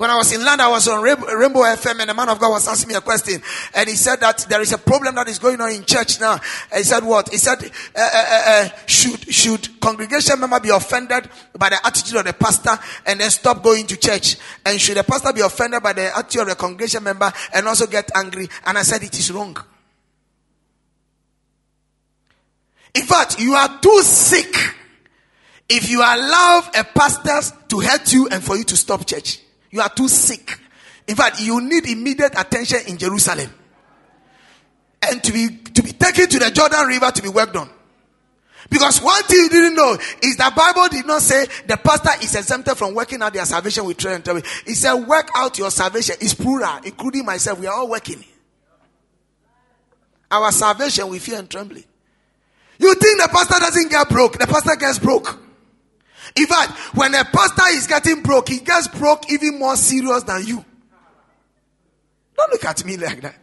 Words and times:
When 0.00 0.08
I 0.08 0.16
was 0.16 0.32
in 0.32 0.42
London, 0.42 0.64
I 0.64 0.68
was 0.70 0.88
on 0.88 1.02
Rainbow 1.02 1.60
FM, 1.60 2.00
and 2.00 2.08
the 2.08 2.14
man 2.14 2.30
of 2.30 2.38
God 2.38 2.52
was 2.52 2.66
asking 2.66 2.88
me 2.88 2.94
a 2.94 3.02
question, 3.02 3.42
and 3.74 3.86
he 3.86 3.94
said 3.96 4.18
that 4.20 4.46
there 4.48 4.62
is 4.62 4.72
a 4.72 4.78
problem 4.78 5.14
that 5.16 5.28
is 5.28 5.38
going 5.38 5.60
on 5.60 5.70
in 5.72 5.84
church 5.84 6.18
now. 6.18 6.40
And 6.72 6.78
he 6.78 6.84
said, 6.84 7.04
"What?" 7.04 7.28
He 7.28 7.36
said, 7.36 7.62
uh, 7.62 7.68
uh, 7.98 8.42
uh, 8.46 8.68
"Should 8.86 9.30
should 9.30 9.78
congregation 9.78 10.40
member 10.40 10.58
be 10.58 10.70
offended 10.70 11.28
by 11.52 11.68
the 11.68 11.86
attitude 11.86 12.16
of 12.16 12.24
the 12.24 12.32
pastor 12.32 12.78
and 13.04 13.20
then 13.20 13.30
stop 13.30 13.62
going 13.62 13.86
to 13.88 13.96
church? 13.98 14.38
And 14.64 14.80
should 14.80 14.96
the 14.96 15.04
pastor 15.04 15.34
be 15.34 15.42
offended 15.42 15.82
by 15.82 15.92
the 15.92 16.16
attitude 16.16 16.40
of 16.44 16.48
the 16.48 16.54
congregation 16.54 17.04
member 17.04 17.30
and 17.52 17.68
also 17.68 17.86
get 17.86 18.10
angry?" 18.14 18.48
And 18.64 18.78
I 18.78 18.82
said, 18.84 19.02
"It 19.02 19.18
is 19.18 19.30
wrong." 19.30 19.54
In 22.94 23.02
fact, 23.02 23.38
you 23.38 23.52
are 23.52 23.78
too 23.82 24.00
sick 24.00 24.56
if 25.68 25.90
you 25.90 26.00
allow 26.00 26.62
a 26.74 26.84
pastor 26.84 27.54
to 27.68 27.80
hurt 27.80 28.10
you 28.14 28.28
and 28.28 28.42
for 28.42 28.56
you 28.56 28.64
to 28.64 28.78
stop 28.78 29.04
church. 29.06 29.40
You 29.70 29.80
are 29.80 29.88
too 29.88 30.08
sick. 30.08 30.58
In 31.06 31.16
fact, 31.16 31.40
you 31.40 31.60
need 31.60 31.86
immediate 31.86 32.32
attention 32.38 32.80
in 32.88 32.98
Jerusalem. 32.98 33.50
And 35.02 35.22
to 35.24 35.32
be 35.32 35.48
to 35.48 35.82
be 35.82 35.92
taken 35.92 36.28
to 36.28 36.38
the 36.38 36.50
Jordan 36.50 36.86
River 36.86 37.10
to 37.10 37.22
be 37.22 37.28
worked 37.28 37.56
on. 37.56 37.70
Because 38.68 39.02
one 39.02 39.22
thing 39.24 39.38
you 39.38 39.48
didn't 39.48 39.74
know 39.74 39.96
is 40.22 40.36
that 40.36 40.54
Bible 40.54 40.88
did 40.88 41.06
not 41.06 41.22
say 41.22 41.46
the 41.66 41.76
pastor 41.76 42.10
is 42.22 42.34
exempted 42.36 42.76
from 42.76 42.94
working 42.94 43.20
out 43.22 43.32
their 43.32 43.44
salvation 43.44 43.84
with 43.84 43.98
prayer 43.98 44.14
and. 44.14 44.28
It 44.28 44.76
said 44.76 44.94
work 44.94 45.30
out 45.34 45.58
your 45.58 45.70
salvation. 45.70 46.16
It's 46.20 46.34
plural, 46.34 46.78
including 46.84 47.24
myself. 47.24 47.58
We 47.58 47.66
are 47.66 47.74
all 47.74 47.88
working. 47.88 48.24
Our 50.30 50.52
salvation 50.52 51.08
with 51.08 51.22
fear 51.22 51.38
and 51.38 51.50
trembling. 51.50 51.84
You 52.78 52.94
think 52.94 53.20
the 53.20 53.28
pastor 53.28 53.58
doesn't 53.58 53.90
get 53.90 54.08
broke? 54.08 54.38
The 54.38 54.46
pastor 54.46 54.76
gets 54.76 54.98
broke. 54.98 55.38
In 56.36 56.46
fact, 56.46 56.72
when 56.96 57.14
a 57.14 57.24
pastor 57.24 57.68
is 57.68 57.86
getting 57.86 58.22
broke, 58.22 58.48
he 58.48 58.58
gets 58.58 58.88
broke 58.88 59.30
even 59.30 59.58
more 59.58 59.76
serious 59.76 60.22
than 60.22 60.46
you. 60.46 60.64
Don't 62.36 62.52
look 62.52 62.64
at 62.64 62.84
me 62.84 62.96
like 62.96 63.20
that. 63.22 63.36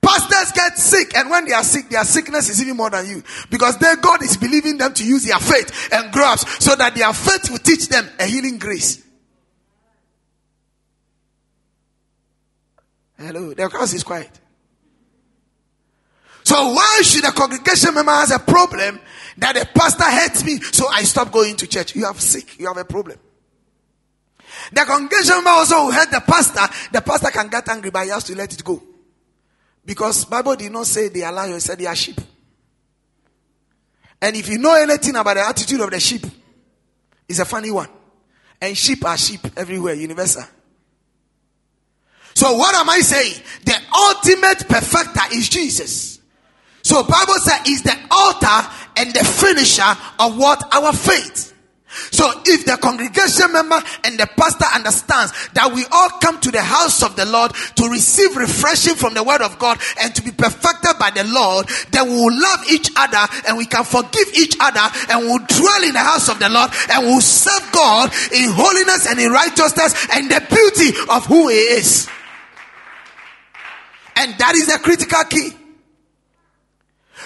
Pastors 0.00 0.52
get 0.52 0.78
sick, 0.78 1.16
and 1.16 1.28
when 1.28 1.44
they 1.44 1.52
are 1.52 1.64
sick, 1.64 1.88
their 1.88 2.04
sickness 2.04 2.48
is 2.48 2.62
even 2.62 2.76
more 2.76 2.88
than 2.88 3.06
you. 3.06 3.22
Because 3.50 3.76
their 3.78 3.96
God 3.96 4.22
is 4.22 4.36
believing 4.36 4.78
them 4.78 4.94
to 4.94 5.04
use 5.04 5.24
their 5.24 5.38
faith 5.38 5.88
and 5.92 6.12
grasp 6.12 6.48
so 6.60 6.74
that 6.76 6.94
their 6.94 7.12
faith 7.12 7.50
will 7.50 7.58
teach 7.58 7.88
them 7.88 8.08
a 8.18 8.24
healing 8.24 8.58
grace. 8.58 9.04
Hello, 13.18 13.52
the 13.52 13.68
house 13.68 13.92
is 13.94 14.04
quiet. 14.04 14.30
So 16.48 16.72
why 16.72 17.02
should 17.02 17.26
a 17.26 17.32
congregation 17.32 17.92
member 17.92 18.10
has 18.10 18.30
a 18.30 18.38
problem 18.38 18.98
that 19.36 19.54
the 19.54 19.68
pastor 19.74 20.04
hates 20.04 20.42
me, 20.46 20.58
so 20.58 20.88
I 20.88 21.02
stop 21.02 21.30
going 21.30 21.56
to 21.56 21.66
church? 21.66 21.94
You 21.94 22.06
have 22.06 22.18
sick, 22.18 22.58
you 22.58 22.66
have 22.68 22.78
a 22.78 22.86
problem. 22.86 23.18
The 24.72 24.80
congregation 24.86 25.34
member 25.34 25.50
also 25.50 25.90
hate 25.90 26.10
the 26.10 26.22
pastor. 26.26 26.66
The 26.90 27.02
pastor 27.02 27.30
can 27.32 27.48
get 27.48 27.68
angry, 27.68 27.90
but 27.90 28.04
he 28.04 28.08
has 28.12 28.24
to 28.24 28.34
let 28.34 28.50
it 28.50 28.64
go. 28.64 28.82
Because 29.84 30.24
Bible 30.24 30.56
did 30.56 30.72
not 30.72 30.86
say 30.86 31.08
they 31.08 31.22
are 31.22 31.30
lions, 31.34 31.56
it 31.56 31.60
said 31.66 31.78
they 31.78 31.84
are 31.84 31.94
sheep. 31.94 32.18
And 34.22 34.34
if 34.34 34.48
you 34.48 34.56
know 34.56 34.74
anything 34.74 35.16
about 35.16 35.34
the 35.34 35.46
attitude 35.46 35.82
of 35.82 35.90
the 35.90 36.00
sheep, 36.00 36.24
it's 37.28 37.40
a 37.40 37.44
funny 37.44 37.70
one. 37.70 37.90
And 38.58 38.74
sheep 38.74 39.04
are 39.04 39.18
sheep 39.18 39.40
everywhere, 39.54 39.92
universal. 39.92 40.44
So 42.34 42.54
what 42.56 42.74
am 42.74 42.88
I 42.88 43.00
saying? 43.00 43.34
The 43.66 43.78
ultimate 43.94 44.66
perfecter 44.66 45.36
is 45.36 45.50
Jesus. 45.50 46.17
So 46.82 47.02
Bible 47.02 47.34
says 47.34 47.60
is 47.68 47.82
the 47.82 47.96
altar 48.10 48.68
and 48.96 49.12
the 49.14 49.24
finisher 49.24 49.98
of 50.18 50.38
what 50.38 50.62
our 50.74 50.92
faith. 50.92 51.54
So 52.10 52.30
if 52.44 52.64
the 52.64 52.76
congregation 52.76 53.52
member 53.52 53.80
and 54.04 54.18
the 54.18 54.26
pastor 54.26 54.66
understands 54.74 55.32
that 55.54 55.72
we 55.72 55.84
all 55.90 56.10
come 56.20 56.38
to 56.40 56.50
the 56.50 56.62
house 56.62 57.02
of 57.02 57.16
the 57.16 57.24
Lord 57.24 57.52
to 57.76 57.88
receive 57.88 58.36
refreshing 58.36 58.94
from 58.94 59.14
the 59.14 59.24
word 59.24 59.40
of 59.40 59.58
God 59.58 59.80
and 60.00 60.14
to 60.14 60.22
be 60.22 60.30
perfected 60.30 60.98
by 61.00 61.10
the 61.10 61.24
Lord, 61.24 61.66
then 61.90 62.06
we 62.06 62.14
will 62.14 62.36
love 62.36 62.60
each 62.70 62.90
other 62.94 63.24
and 63.48 63.56
we 63.56 63.64
can 63.64 63.84
forgive 63.84 64.28
each 64.36 64.56
other 64.60 64.84
and 65.10 65.26
we'll 65.26 65.44
dwell 65.48 65.82
in 65.82 65.92
the 65.96 66.04
house 66.04 66.28
of 66.28 66.38
the 66.38 66.48
Lord 66.48 66.70
and 66.92 67.06
we'll 67.06 67.24
serve 67.24 67.64
God 67.72 68.12
in 68.36 68.52
holiness 68.52 69.08
and 69.08 69.18
in 69.18 69.32
righteousness 69.32 69.96
and 70.12 70.30
the 70.30 70.44
beauty 70.44 70.92
of 71.08 71.24
who 71.26 71.48
he 71.48 71.80
is. 71.80 72.06
And 74.16 74.36
that 74.38 74.54
is 74.54 74.66
the 74.66 74.78
critical 74.78 75.24
key. 75.24 75.57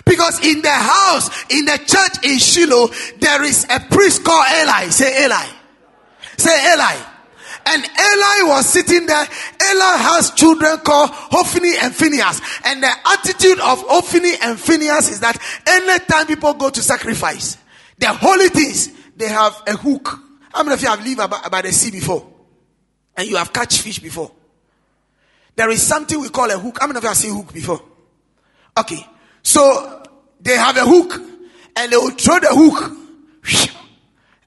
Because 0.04 0.44
in 0.44 0.62
the 0.62 0.70
house, 0.70 1.44
in 1.50 1.64
the 1.64 1.78
church 1.78 2.24
in 2.24 2.38
Shiloh, 2.38 2.88
there 3.18 3.42
is 3.44 3.66
a 3.70 3.80
priest 3.80 4.24
called 4.24 4.46
Eli. 4.60 4.88
Say 4.88 5.24
Eli. 5.24 5.46
Say 6.36 6.72
Eli. 6.72 6.96
And 7.64 7.84
Eli 7.84 8.48
was 8.48 8.68
sitting 8.68 9.06
there. 9.06 9.26
Eli 9.70 9.96
has 9.96 10.32
children 10.32 10.78
called 10.78 11.10
Hophni 11.12 11.74
and 11.80 11.94
Phinehas. 11.94 12.40
And 12.64 12.82
the 12.82 12.90
attitude 13.06 13.60
of 13.60 13.82
Hophni 13.86 14.32
and 14.42 14.58
Phinehas 14.58 15.10
is 15.10 15.20
that 15.20 15.38
anytime 15.66 16.26
people 16.26 16.54
go 16.54 16.70
to 16.70 16.82
sacrifice, 16.82 17.56
the 17.98 18.08
holy 18.08 18.48
things, 18.48 18.90
they 19.16 19.28
have 19.28 19.62
a 19.66 19.76
hook. 19.76 20.18
How 20.52 20.64
many 20.64 20.74
of 20.74 20.82
you 20.82 20.88
have 20.88 21.04
lived 21.04 21.18
by, 21.18 21.48
by 21.48 21.62
the 21.62 21.72
sea 21.72 21.90
before? 21.90 22.26
And 23.16 23.28
you 23.28 23.36
have 23.36 23.52
catch 23.52 23.80
fish 23.80 23.98
before? 24.00 24.32
There 25.54 25.70
is 25.70 25.82
something 25.82 26.18
we 26.20 26.30
call 26.30 26.50
a 26.50 26.58
hook. 26.58 26.78
How 26.80 26.86
many 26.86 26.96
of 26.96 27.04
you 27.04 27.08
have 27.08 27.16
seen 27.16 27.34
hook 27.34 27.52
before? 27.52 27.82
Okay. 28.78 29.06
So 29.42 30.02
they 30.40 30.56
have 30.56 30.76
a 30.76 30.84
hook 30.84 31.14
and 31.76 31.92
they 31.92 31.96
will 31.96 32.10
throw 32.10 32.38
the 32.38 32.48
hook 32.50 32.96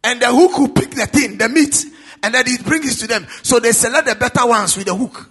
and 0.04 0.22
the 0.22 0.28
hook 0.28 0.58
will 0.58 0.70
pick 0.70 0.92
the 0.92 1.08
thing, 1.08 1.38
the 1.38 1.50
meat, 1.50 1.86
and 2.24 2.34
then 2.34 2.44
it 2.48 2.64
brings 2.64 2.96
it 2.96 3.00
to 3.02 3.08
them. 3.08 3.28
So 3.44 3.60
they 3.60 3.72
select 3.72 4.08
the 4.08 4.16
better 4.16 4.46
ones 4.46 4.78
with 4.78 4.86
the 4.86 4.96
hook. 4.96 5.30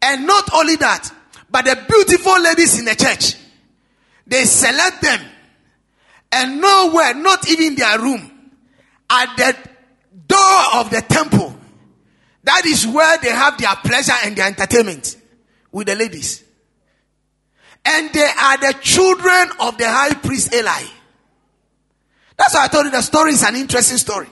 And 0.00 0.26
not 0.26 0.52
only 0.54 0.76
that, 0.76 1.12
but 1.50 1.64
the 1.64 1.76
beautiful 1.88 2.40
ladies 2.40 2.78
in 2.78 2.84
the 2.84 2.94
church, 2.94 3.34
they 4.26 4.44
select 4.44 5.02
them 5.02 5.20
and 6.30 6.60
nowhere, 6.60 7.14
not 7.14 7.48
even 7.48 7.74
their 7.74 7.98
room, 7.98 8.30
at 9.10 9.36
the 9.36 9.56
door 10.26 10.64
of 10.74 10.90
the 10.90 11.02
temple. 11.02 11.54
That 12.44 12.66
is 12.66 12.86
where 12.86 13.18
they 13.18 13.30
have 13.30 13.58
their 13.58 13.74
pleasure 13.76 14.12
and 14.24 14.36
their 14.36 14.46
entertainment 14.46 15.16
with 15.72 15.86
the 15.86 15.96
ladies. 15.96 16.44
And 17.90 18.12
they 18.12 18.20
are 18.38 18.58
the 18.58 18.78
children 18.82 19.48
of 19.60 19.78
the 19.78 19.88
high 19.88 20.12
priest 20.12 20.54
Eli. 20.54 20.82
That's 22.36 22.54
why 22.54 22.64
I 22.64 22.68
told 22.68 22.84
you 22.84 22.90
the 22.90 23.00
story 23.00 23.32
is 23.32 23.42
an 23.42 23.56
interesting 23.56 23.96
story. 23.96 24.28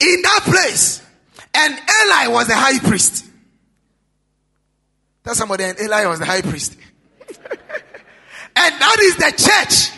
In 0.00 0.22
that 0.22 0.40
place, 0.42 1.00
and 1.54 1.72
Eli 1.72 2.26
was 2.26 2.48
the 2.48 2.56
high 2.56 2.80
priest. 2.80 3.24
Tell 5.22 5.36
somebody, 5.36 5.62
and 5.62 5.78
Eli 5.78 6.06
was 6.06 6.18
the 6.18 6.26
high 6.26 6.42
priest. 6.42 6.76
and 7.28 7.38
that 8.56 8.96
is 9.00 9.16
the 9.16 9.30
church 9.30 9.96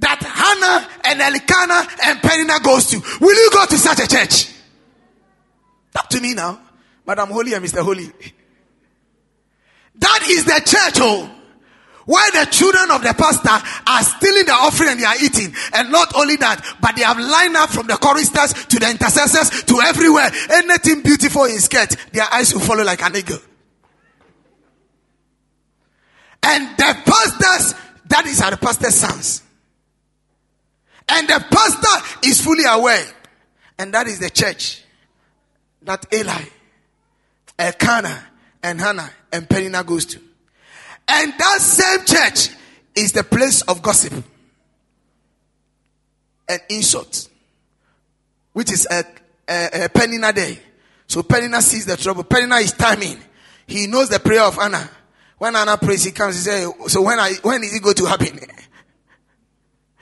that 0.00 0.20
Hannah 0.20 0.88
and 1.04 1.20
Elkanah 1.20 1.88
and 2.06 2.20
Peninnah 2.20 2.60
goes 2.60 2.86
to. 2.90 3.00
Will 3.20 3.34
you 3.34 3.50
go 3.52 3.66
to 3.66 3.78
such 3.78 4.00
a 4.00 4.08
church? 4.08 4.52
Talk 5.94 6.08
to 6.08 6.20
me 6.20 6.34
now. 6.34 6.60
Madam 7.06 7.30
Holy 7.30 7.54
and 7.54 7.64
Mr. 7.64 7.82
Holy. 7.82 8.12
That 9.98 10.22
is 10.28 10.44
the 10.44 10.60
church, 10.64 10.98
oh. 11.00 11.34
Why 12.06 12.30
the 12.32 12.46
children 12.50 12.90
of 12.90 13.02
the 13.02 13.12
pastor 13.12 13.68
are 13.86 14.02
stealing 14.02 14.46
the 14.46 14.52
offering 14.52 14.92
and 14.92 15.00
they 15.00 15.04
are 15.04 15.22
eating. 15.22 15.54
And 15.74 15.92
not 15.92 16.14
only 16.16 16.36
that, 16.36 16.64
but 16.80 16.96
they 16.96 17.02
have 17.02 17.18
lined 17.18 17.54
up 17.54 17.68
from 17.68 17.86
the 17.86 17.96
choristers 17.96 18.54
to 18.54 18.78
the 18.78 18.88
intercessors 18.90 19.62
to 19.64 19.80
everywhere. 19.82 20.30
Anything 20.48 21.02
beautiful 21.02 21.44
in 21.44 21.58
skirt, 21.58 21.94
their 22.12 22.24
eyes 22.32 22.54
will 22.54 22.62
follow 22.62 22.82
like 22.82 23.02
an 23.02 23.14
eagle. 23.14 23.38
And 26.42 26.78
the 26.78 26.96
pastors, 27.04 27.74
that 28.06 28.24
is 28.24 28.40
our 28.40 28.56
pastor's 28.56 28.94
sons. 28.94 29.42
And 31.10 31.28
the 31.28 31.44
pastor 31.50 32.26
is 32.26 32.40
fully 32.40 32.64
aware. 32.64 33.04
And 33.78 33.92
that 33.92 34.06
is 34.06 34.18
the 34.18 34.30
church. 34.30 34.82
That 35.82 36.06
Eli, 36.10 36.42
Elkanah, 37.58 38.28
and 38.62 38.80
Hannah 38.80 39.10
and 39.32 39.48
Peninnah 39.48 39.84
goes 39.84 40.06
to. 40.06 40.20
And 41.06 41.32
that 41.38 41.58
same 41.60 42.04
church 42.04 42.54
is 42.94 43.12
the 43.12 43.24
place 43.24 43.62
of 43.62 43.82
gossip 43.82 44.12
and 46.48 46.60
insult, 46.68 47.28
which 48.52 48.72
is 48.72 48.86
uh, 48.90 48.94
uh, 48.94 49.02
uh, 49.50 49.68
a, 49.72 49.80
a, 49.82 49.84
a 49.84 49.88
Peninnah 49.88 50.32
day. 50.32 50.58
So 51.06 51.22
Peninnah 51.22 51.62
sees 51.62 51.86
the 51.86 51.96
trouble. 51.96 52.24
Peninnah 52.24 52.56
is 52.56 52.72
timing. 52.72 53.18
He 53.66 53.86
knows 53.86 54.08
the 54.10 54.18
prayer 54.18 54.42
of 54.42 54.58
Anna. 54.58 54.88
When 55.38 55.54
Anna 55.56 55.76
prays, 55.76 56.04
he 56.04 56.10
comes. 56.10 56.34
He 56.34 56.42
says, 56.42 56.70
"So 56.88 57.02
when 57.02 57.18
I 57.18 57.34
when 57.42 57.62
is 57.62 57.74
it 57.74 57.82
going 57.82 57.96
to 57.96 58.06
happen?" 58.06 58.40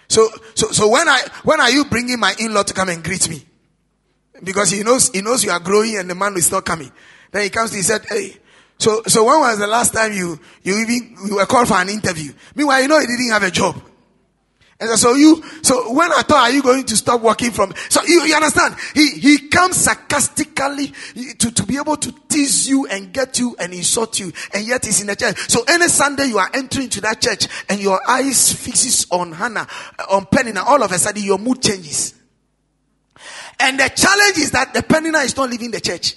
So 0.09 0.29
so 0.55 0.71
so 0.71 0.89
when 0.89 1.09
I 1.09 1.21
when 1.43 1.61
are 1.61 1.69
you 1.69 1.85
bringing 1.87 2.21
my 2.21 2.33
in-law 2.39 2.63
to 2.63 2.73
come 2.73 2.91
and 2.91 3.03
greet 3.03 3.29
me? 3.29 3.45
Because 4.41 4.71
he 4.71 4.85
knows 4.85 5.11
he 5.13 5.21
knows 5.21 5.43
you 5.43 5.51
are 5.51 5.59
growing 5.59 5.97
and 5.97 6.09
the 6.09 6.15
man 6.15 6.37
is 6.37 6.49
not 6.49 6.65
coming. 6.65 6.93
Then 7.33 7.43
he 7.43 7.51
comes. 7.51 7.73
He 7.73 7.83
said, 7.83 8.07
"Hey." 8.09 8.37
So, 8.79 9.03
so 9.07 9.25
when 9.25 9.41
was 9.41 9.59
the 9.59 9.67
last 9.67 9.95
time 9.95 10.13
you, 10.13 10.39
you 10.63 10.79
even, 10.79 11.17
you 11.27 11.37
were 11.37 11.47
called 11.47 11.69
for 11.69 11.75
an 11.75 11.89
interview? 11.89 12.33
Meanwhile, 12.55 12.83
you 12.83 12.89
know 12.89 13.01
he 13.01 13.07
didn't 13.07 13.31
have 13.31 13.43
a 13.43 13.51
job. 13.51 13.81
And 14.79 14.91
so 14.99 15.15
you, 15.15 15.43
so 15.63 15.95
when 15.95 16.13
I 16.13 16.21
thought, 16.21 16.51
are 16.51 16.51
you 16.51 16.63
going 16.63 16.85
to 16.85 16.97
stop 16.97 17.23
working 17.23 17.51
from, 17.51 17.73
so 17.89 18.03
you, 18.03 18.25
you 18.25 18.35
understand? 18.35 18.77
He, 18.93 19.09
he 19.09 19.49
comes 19.49 19.77
sarcastically 19.77 20.93
to, 21.39 21.51
to 21.51 21.63
be 21.65 21.79
able 21.79 21.97
to 21.97 22.15
tease 22.29 22.69
you 22.69 22.87
and 22.87 23.11
get 23.11 23.39
you 23.39 23.57
and 23.59 23.73
insult 23.73 24.21
you. 24.21 24.33
And 24.53 24.67
yet 24.67 24.85
he's 24.85 25.01
in 25.01 25.07
the 25.07 25.17
church. 25.17 25.39
So 25.49 25.65
any 25.67 25.89
Sunday 25.89 26.27
you 26.27 26.37
are 26.37 26.51
entering 26.53 26.91
to 26.91 27.01
that 27.03 27.23
church 27.23 27.49
and 27.71 27.81
your 27.81 27.99
eyes 28.07 28.53
fixes 28.53 29.07
on 29.11 29.33
Hannah, 29.33 29.67
uh, 29.99 30.05
on 30.11 30.27
Peninnah, 30.27 30.65
all 30.65 30.83
of 30.83 30.93
a 30.93 30.99
sudden 30.99 31.23
your 31.23 31.39
mood 31.39 31.63
changes. 31.63 32.15
And 33.59 33.81
the 33.81 33.89
challenge 33.89 34.37
is 34.37 34.51
that 34.51 34.75
the 34.75 34.83
Peninnah 34.83 35.21
is 35.21 35.35
not 35.35 35.49
leaving 35.49 35.71
the 35.71 35.81
church. 35.81 36.17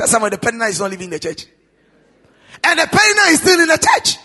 That 0.00 0.08
some 0.08 0.24
of 0.24 0.30
the 0.30 0.38
Peninnah 0.38 0.64
is 0.64 0.80
not 0.80 0.90
leaving 0.90 1.10
the 1.10 1.18
church. 1.18 1.44
And 2.64 2.78
the 2.78 2.86
Peninnah 2.86 3.32
is 3.32 3.40
still 3.42 3.60
in 3.60 3.68
the 3.68 3.76
church. 3.76 4.16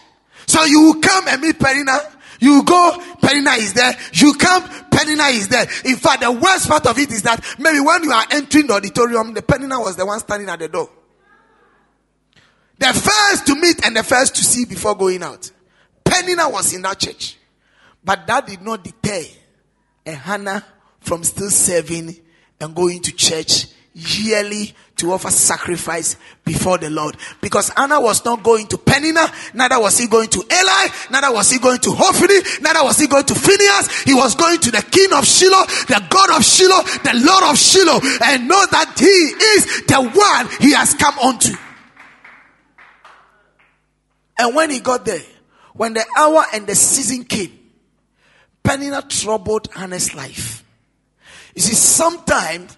So 0.48 0.64
you 0.64 1.02
come 1.04 1.28
and 1.28 1.42
meet 1.42 1.60
Peninnah. 1.60 2.00
You 2.40 2.64
go, 2.64 3.04
Peninnah 3.22 3.58
is 3.58 3.74
there. 3.74 3.94
You 4.14 4.36
come, 4.36 4.64
Peninnah 4.90 5.36
is 5.36 5.50
there. 5.50 5.68
In 5.84 5.98
fact, 5.98 6.22
the 6.22 6.32
worst 6.32 6.70
part 6.70 6.88
of 6.88 6.98
it 6.98 7.12
is 7.12 7.24
that 7.24 7.44
maybe 7.60 7.82
when 7.82 8.06
you 8.06 8.12
are 8.12 8.24
entering 8.32 8.68
the 8.68 8.76
auditorium, 8.76 9.34
the 9.34 9.42
Peninnah 9.42 9.82
was 9.82 9.98
the 9.98 10.06
one 10.06 10.18
standing 10.20 10.48
at 10.48 10.60
the 10.60 10.70
door. 10.70 10.90
The 12.78 12.94
first 12.94 13.46
to 13.48 13.56
meet 13.56 13.86
and 13.86 13.98
the 13.98 14.04
first 14.04 14.34
to 14.36 14.46
see 14.46 14.64
before 14.64 14.96
going 14.96 15.24
out. 15.24 15.52
Peninnah 16.06 16.48
was 16.48 16.74
in 16.74 16.84
that 16.84 17.00
church. 17.00 17.38
But 18.02 18.26
that 18.28 18.48
did 18.48 18.62
not 18.62 18.82
deter 18.82 19.24
a 20.06 20.12
Hannah 20.14 20.64
from 21.02 21.26
still 21.26 21.50
serving 21.50 22.16
and 22.62 22.74
going 22.74 23.02
to 23.02 23.12
church 23.12 23.75
yearly 23.96 24.76
to 24.98 25.14
offer 25.14 25.30
sacrifice 25.30 26.18
before 26.44 26.78
the 26.78 26.90
Lord. 26.90 27.16
Because 27.42 27.72
Anna 27.78 28.00
was 28.00 28.24
not 28.26 28.44
going 28.44 28.68
to 28.68 28.78
Peninnah, 28.78 29.32
neither 29.54 29.80
was 29.80 29.98
he 29.98 30.08
going 30.08 30.30
to 30.30 30.40
Eli, 30.40 30.88
neither 31.12 31.34
was 31.34 31.50
he 31.50 31.60
going 31.60 31.80
to 31.80 31.92
Hophni, 31.92 32.62
neither 32.62 32.84
was 32.84 33.00
he 33.00 33.08
going 33.08 33.24
to 33.24 33.34
Phinehas. 33.34 34.04
He 34.04 34.14
was 34.14 34.36
going 34.36 34.60
to 34.60 34.72
the 34.72 34.82
king 34.92 35.14
of 35.14 35.26
Shiloh, 35.26 35.66
the 35.88 36.06
God 36.10 36.38
of 36.38 36.44
Shiloh, 36.44 36.84
the 37.04 37.26
Lord 37.26 37.44
of 37.46 37.58
Shiloh, 37.58 38.00
and 38.26 38.48
know 38.48 38.66
that 38.72 38.94
he 39.00 39.06
is 39.06 39.86
the 39.88 40.02
one 40.02 40.48
he 40.60 40.74
has 40.74 40.94
come 40.94 41.18
unto. 41.20 41.56
And 44.38 44.56
when 44.56 44.70
he 44.70 44.82
got 44.82 45.06
there, 45.06 45.24
when 45.74 45.94
the 45.94 46.06
hour 46.18 46.44
and 46.54 46.68
the 46.68 46.76
season 46.76 47.24
came, 47.24 47.58
Peninnah 48.62 49.04
troubled 49.08 49.70
Anna's 49.76 50.14
life. 50.14 50.64
You 51.54 51.62
see, 51.62 51.76
sometimes 51.76 52.76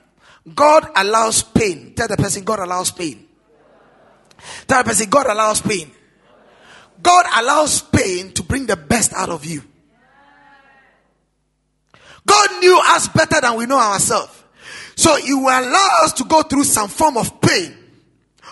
God 0.54 0.90
allows 0.96 1.44
pain. 1.44 1.94
Tell 1.96 2.08
the 2.08 2.18
person, 2.18 2.44
God 2.44 2.60
allows 2.60 2.92
pain. 2.92 3.26
Tell 4.68 4.84
the 4.84 4.90
person, 4.90 5.10
God 5.10 5.28
allows 5.28 5.62
pain. 5.62 5.92
God 7.02 7.26
allows 7.36 7.82
pain 7.82 8.32
to 8.34 8.44
bring 8.44 8.66
the 8.66 8.76
best 8.76 9.14
out 9.14 9.30
of 9.30 9.46
you. 9.46 9.64
God 12.26 12.60
knew 12.60 12.80
us 12.84 13.08
better 13.08 13.40
than 13.42 13.56
we 13.56 13.66
know 13.66 13.80
ourselves. 13.80 14.44
So 14.96 15.16
He 15.16 15.34
will 15.34 15.48
allow 15.48 16.02
us 16.04 16.14
to 16.14 16.24
go 16.26 16.44
through 16.44 16.66
some 16.66 16.90
form 16.90 17.18
of 17.18 17.40
pain. 17.42 17.76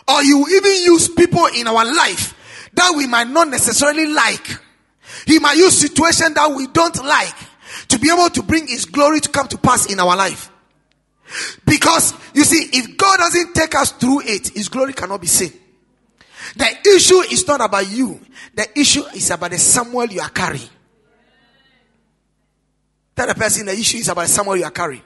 Or 0.07 0.17
will 0.17 0.49
even 0.49 0.83
use 0.83 1.09
people 1.09 1.47
in 1.47 1.67
our 1.67 1.83
life 1.83 2.69
that 2.73 2.93
we 2.95 3.07
might 3.07 3.27
not 3.27 3.47
necessarily 3.49 4.07
like. 4.07 4.47
He 5.25 5.39
might 5.39 5.57
use 5.57 5.77
situations 5.77 6.35
that 6.35 6.51
we 6.55 6.67
don't 6.67 7.03
like 7.03 7.35
to 7.87 7.99
be 7.99 8.11
able 8.11 8.29
to 8.29 8.43
bring 8.43 8.67
His 8.67 8.85
glory 8.85 9.19
to 9.21 9.29
come 9.29 9.47
to 9.47 9.57
pass 9.57 9.91
in 9.91 9.99
our 9.99 10.15
life. 10.15 10.51
Because 11.65 12.13
you 12.33 12.43
see, 12.43 12.69
if 12.77 12.97
God 12.97 13.17
doesn't 13.17 13.53
take 13.53 13.75
us 13.75 13.91
through 13.93 14.21
it, 14.21 14.49
His 14.49 14.69
glory 14.69 14.93
cannot 14.93 15.21
be 15.21 15.27
seen. 15.27 15.51
The 16.55 16.77
issue 16.95 17.21
is 17.31 17.47
not 17.47 17.61
about 17.61 17.89
you, 17.89 18.19
the 18.53 18.79
issue 18.79 19.03
is 19.13 19.29
about 19.31 19.51
the 19.51 19.57
Samuel 19.57 20.05
you 20.05 20.21
are 20.21 20.29
carrying. 20.29 20.69
Tell 23.15 23.27
the 23.27 23.35
person 23.35 23.65
the 23.65 23.73
issue 23.73 23.97
is 23.97 24.09
about 24.09 24.23
the 24.23 24.27
Samuel 24.27 24.57
you 24.57 24.65
are 24.65 24.71
carrying. 24.71 25.01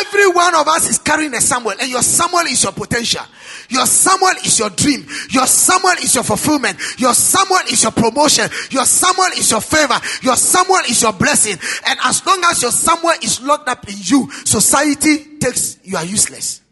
Every 0.00 0.28
one 0.28 0.54
of 0.54 0.66
us 0.68 0.88
is 0.88 0.98
carrying 0.98 1.34
a 1.34 1.40
Samuel, 1.40 1.74
and 1.80 1.90
your 1.90 2.02
Samuel 2.02 2.46
is 2.46 2.62
your 2.62 2.72
potential. 2.72 3.22
Your 3.68 3.86
Samuel 3.86 4.34
is 4.44 4.58
your 4.58 4.70
dream. 4.70 5.06
Your 5.30 5.46
Samuel 5.46 5.94
is 6.02 6.14
your 6.14 6.24
fulfillment. 6.24 6.78
Your 6.98 7.14
Samuel 7.14 7.60
is 7.70 7.82
your 7.82 7.92
promotion. 7.92 8.48
Your 8.70 8.84
Samuel 8.84 9.30
is 9.36 9.50
your 9.50 9.60
favor. 9.60 9.98
Your 10.22 10.36
Samuel 10.36 10.80
is 10.88 11.02
your 11.02 11.12
blessing. 11.12 11.56
And 11.86 11.98
as 12.04 12.24
long 12.26 12.42
as 12.50 12.62
your 12.62 12.72
Samuel 12.72 13.14
is 13.22 13.42
locked 13.42 13.68
up 13.68 13.88
in 13.88 13.96
you, 13.98 14.30
society 14.44 15.38
takes 15.38 15.78
you 15.84 15.96
are 15.96 16.04
useless. 16.04 16.62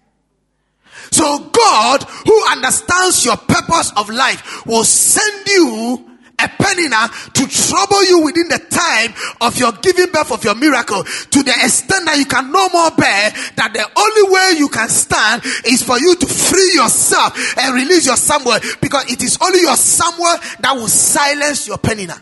So 1.11 1.39
God, 1.39 2.03
who 2.03 2.47
understands 2.51 3.25
your 3.25 3.37
purpose 3.37 3.93
of 3.97 4.11
life, 4.11 4.67
will 4.67 4.85
send 4.85 5.47
you 5.47 6.08
a 6.39 6.49
Peninnah 6.49 7.09
to 7.35 7.47
trouble 7.49 8.05
you 8.05 8.23
within 8.25 8.49
the 8.49 8.59
time 8.71 9.15
of 9.41 9.59
your 9.59 9.73
giving 9.73 10.11
birth 10.13 10.33
of 10.33 10.45
your 10.45 10.55
miracle 10.55 11.03
to 11.05 11.43
the 11.43 11.51
extent 11.51 12.07
that 12.07 12.17
you 12.19 12.27
can 12.27 12.53
no 12.53 12.69
more 12.69 12.91
bear 12.93 13.31
that 13.57 13.73
the 13.75 13.85
only 13.97 14.33
way 14.33 14.59
you 14.59 14.69
can 14.69 14.89
stand 14.89 15.43
is 15.67 15.83
for 15.83 15.99
you 15.99 16.15
to 16.15 16.27
free 16.27 16.73
yourself 16.75 17.35
and 17.59 17.75
release 17.75 18.07
your 18.07 18.17
Samuel 18.17 18.59
because 18.81 19.11
it 19.11 19.23
is 19.23 19.39
only 19.43 19.61
your 19.61 19.77
Samuel 19.77 20.37
that 20.61 20.73
will 20.75 20.89
silence 20.89 21.67
your 21.67 21.79
Peninnah. 21.79 22.21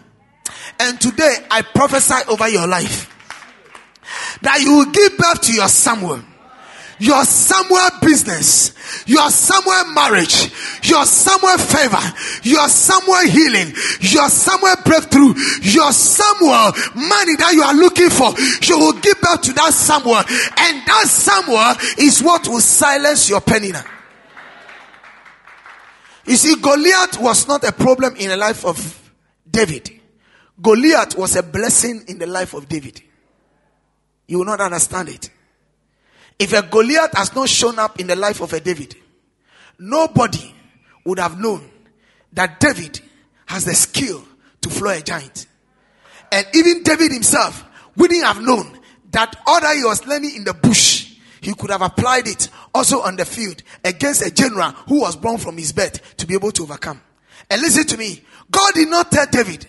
And 0.81 1.01
today 1.01 1.37
I 1.51 1.63
prophesy 1.63 2.29
over 2.29 2.49
your 2.49 2.67
life 2.67 3.13
that 4.43 4.61
you 4.61 4.77
will 4.79 4.91
give 4.93 5.17
birth 5.19 5.43
to 5.43 5.53
your 5.53 5.69
Samuel 5.69 6.23
your 6.99 7.25
somewhere 7.25 7.91
business, 8.01 8.73
your 9.07 9.29
somewhere 9.31 9.85
marriage, 9.93 10.51
your 10.85 11.05
somewhere 11.05 11.59
favor, 11.59 12.01
your 12.43 12.69
somewhere 12.69 13.27
healing, 13.29 13.73
your 14.01 14.29
somewhere 14.29 14.77
breakthrough, 14.85 15.35
your 15.63 15.93
somewhere 15.93 16.73
money 16.95 17.37
that 17.37 17.53
you 17.55 17.63
are 17.63 17.75
looking 17.75 18.11
for, 18.11 18.33
you 18.63 18.79
will 18.79 18.95
give 19.01 19.21
birth 19.21 19.43
to 19.43 19.53
that 19.53 19.73
somewhere. 19.73 20.25
and 20.59 20.87
that 20.87 21.05
somewhere 21.07 21.75
is 21.99 22.23
what 22.23 22.49
will 22.49 22.61
silence 22.61 23.29
your 23.29 23.41
Peninnah. 23.41 23.85
You 26.27 26.37
see, 26.37 26.57
Goliath 26.57 27.21
was 27.21 27.47
not 27.47 27.63
a 27.65 27.73
problem 27.73 28.17
in 28.17 28.31
the 28.31 28.37
life 28.37 28.65
of 28.65 29.13
David. 29.49 29.91
Goliath 30.61 31.17
was 31.17 31.37
a 31.37 31.43
blessing 31.43 32.05
in 32.09 32.19
the 32.19 32.27
life 32.27 32.55
of 32.55 32.69
David. 32.69 33.01
You 34.27 34.39
will 34.39 34.45
not 34.47 34.61
understand 34.61 35.09
it. 35.09 35.31
If 36.39 36.53
a 36.53 36.63
Goliath 36.63 37.17
has 37.17 37.35
not 37.35 37.49
shown 37.49 37.79
up 37.79 37.99
in 37.99 38.07
the 38.07 38.17
life 38.17 38.41
of 38.41 38.53
a 38.53 38.61
David, 38.61 38.97
nobody 39.79 40.55
would 41.05 41.19
have 41.19 41.39
known 41.39 41.71
that 42.33 42.61
David 42.61 43.01
has 43.47 43.65
the 43.65 43.75
skill 43.75 44.23
to 44.61 44.69
floor 44.69 44.93
a 44.93 45.01
giant. 45.01 45.47
And 46.31 46.47
even 46.55 46.83
David 46.83 47.13
himself 47.13 47.65
wouldn't 47.97 48.25
have 48.25 48.43
known 48.43 48.79
that 49.13 49.35
that 49.47 49.77
he 49.77 49.85
was 49.85 50.07
learning 50.07 50.37
in 50.37 50.45
the 50.45 50.53
bush, 50.53 51.17
he 51.41 51.55
could 51.55 51.71
have 51.71 51.83
applied 51.83 52.27
it 52.27 52.49
also 52.75 53.01
on 53.01 53.17
the 53.17 53.25
field 53.25 53.63
against 53.85 54.21
a 54.23 54.31
general 54.31 54.73
who 54.89 55.01
was 55.01 55.17
born 55.17 55.39
from 55.39 55.57
his 55.57 55.73
bed 55.73 56.01
to 56.19 56.27
be 56.27 56.35
able 56.35 56.53
to 56.53 56.65
overcome. 56.65 57.01
And 57.49 57.63
listen 57.63 57.87
to 57.87 57.97
me, 57.97 58.23
God 58.51 58.75
did 58.75 58.89
not 58.89 59.11
tell 59.11 59.27
David 59.27 59.67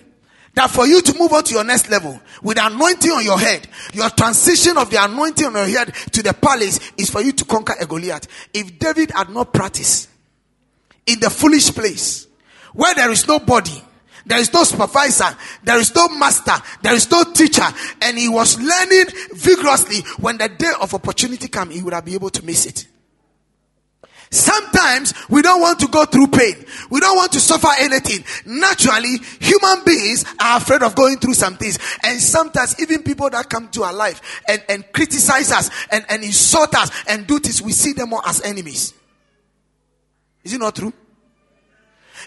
that 0.57 0.71
for 0.71 0.87
you 0.87 1.01
to 1.01 1.13
move 1.19 1.31
on 1.33 1.43
to 1.43 1.53
your 1.53 1.63
next 1.63 1.87
level 1.91 2.19
with 2.41 2.57
anointing 2.59 3.11
on 3.11 3.23
your 3.23 3.39
head, 3.39 3.67
your 3.93 4.09
transition 4.09 4.75
of 4.75 4.89
the 4.89 4.97
anointing 5.03 5.45
on 5.45 5.53
your 5.53 5.67
head 5.67 5.93
to 6.11 6.23
the 6.23 6.33
palace 6.33 6.79
is 6.97 7.11
for 7.11 7.21
you 7.21 7.31
to 7.31 7.45
conquer 7.45 7.75
a 7.79 7.85
Goliath. 7.85 8.27
If 8.55 8.79
David 8.79 9.11
had 9.11 9.29
not 9.29 9.53
practiced 9.53 10.09
in 11.05 11.19
the 11.19 11.29
foolish 11.29 11.69
place 11.69 12.25
where 12.73 12.95
there 12.95 13.11
is 13.11 13.27
nobody, 13.27 13.83
there 14.25 14.39
is 14.39 14.51
no 14.51 14.63
supervisor, 14.63 15.37
there 15.63 15.77
is 15.77 15.93
no 15.93 16.07
master, 16.09 16.55
there 16.81 16.95
is 16.95 17.09
no 17.11 17.23
teacher, 17.23 17.67
and 18.01 18.17
he 18.17 18.27
was 18.27 18.59
learning 18.59 19.05
vigorously 19.33 20.01
when 20.19 20.39
the 20.39 20.49
day 20.49 20.71
of 20.81 20.91
opportunity 20.91 21.47
came, 21.47 21.69
he 21.69 21.83
would 21.83 21.93
have 21.93 22.03
been 22.03 22.15
able 22.15 22.31
to 22.31 22.43
miss 22.43 22.65
it. 22.65 22.87
Sometimes 24.29 25.13
we 25.29 25.41
don't 25.41 25.61
want 25.61 25.79
to 25.79 25.87
go 25.87 26.05
through 26.05 26.27
pain. 26.27 26.55
We 26.89 26.99
don't 26.99 27.15
want 27.15 27.31
to 27.33 27.39
suffer 27.39 27.69
anything. 27.79 28.25
Naturally, 28.45 29.17
human 29.39 29.83
beings 29.85 30.25
are 30.39 30.57
afraid 30.57 30.83
of 30.83 30.95
going 30.95 31.17
through 31.17 31.35
some 31.35 31.55
things. 31.55 31.79
And 32.03 32.19
sometimes 32.19 32.79
even 32.81 33.03
people 33.03 33.29
that 33.29 33.49
come 33.49 33.69
to 33.69 33.83
our 33.83 33.93
life 33.93 34.41
and, 34.47 34.61
and 34.67 34.91
criticize 34.91 35.51
us 35.51 35.69
and, 35.91 36.05
and 36.09 36.23
insult 36.23 36.75
us 36.75 36.91
and 37.07 37.25
do 37.25 37.39
this, 37.39 37.61
we 37.61 37.71
see 37.71 37.93
them 37.93 38.13
all 38.13 38.21
as 38.25 38.41
enemies. 38.41 38.93
Is 40.43 40.53
it 40.53 40.59
not 40.59 40.75
true? 40.75 40.91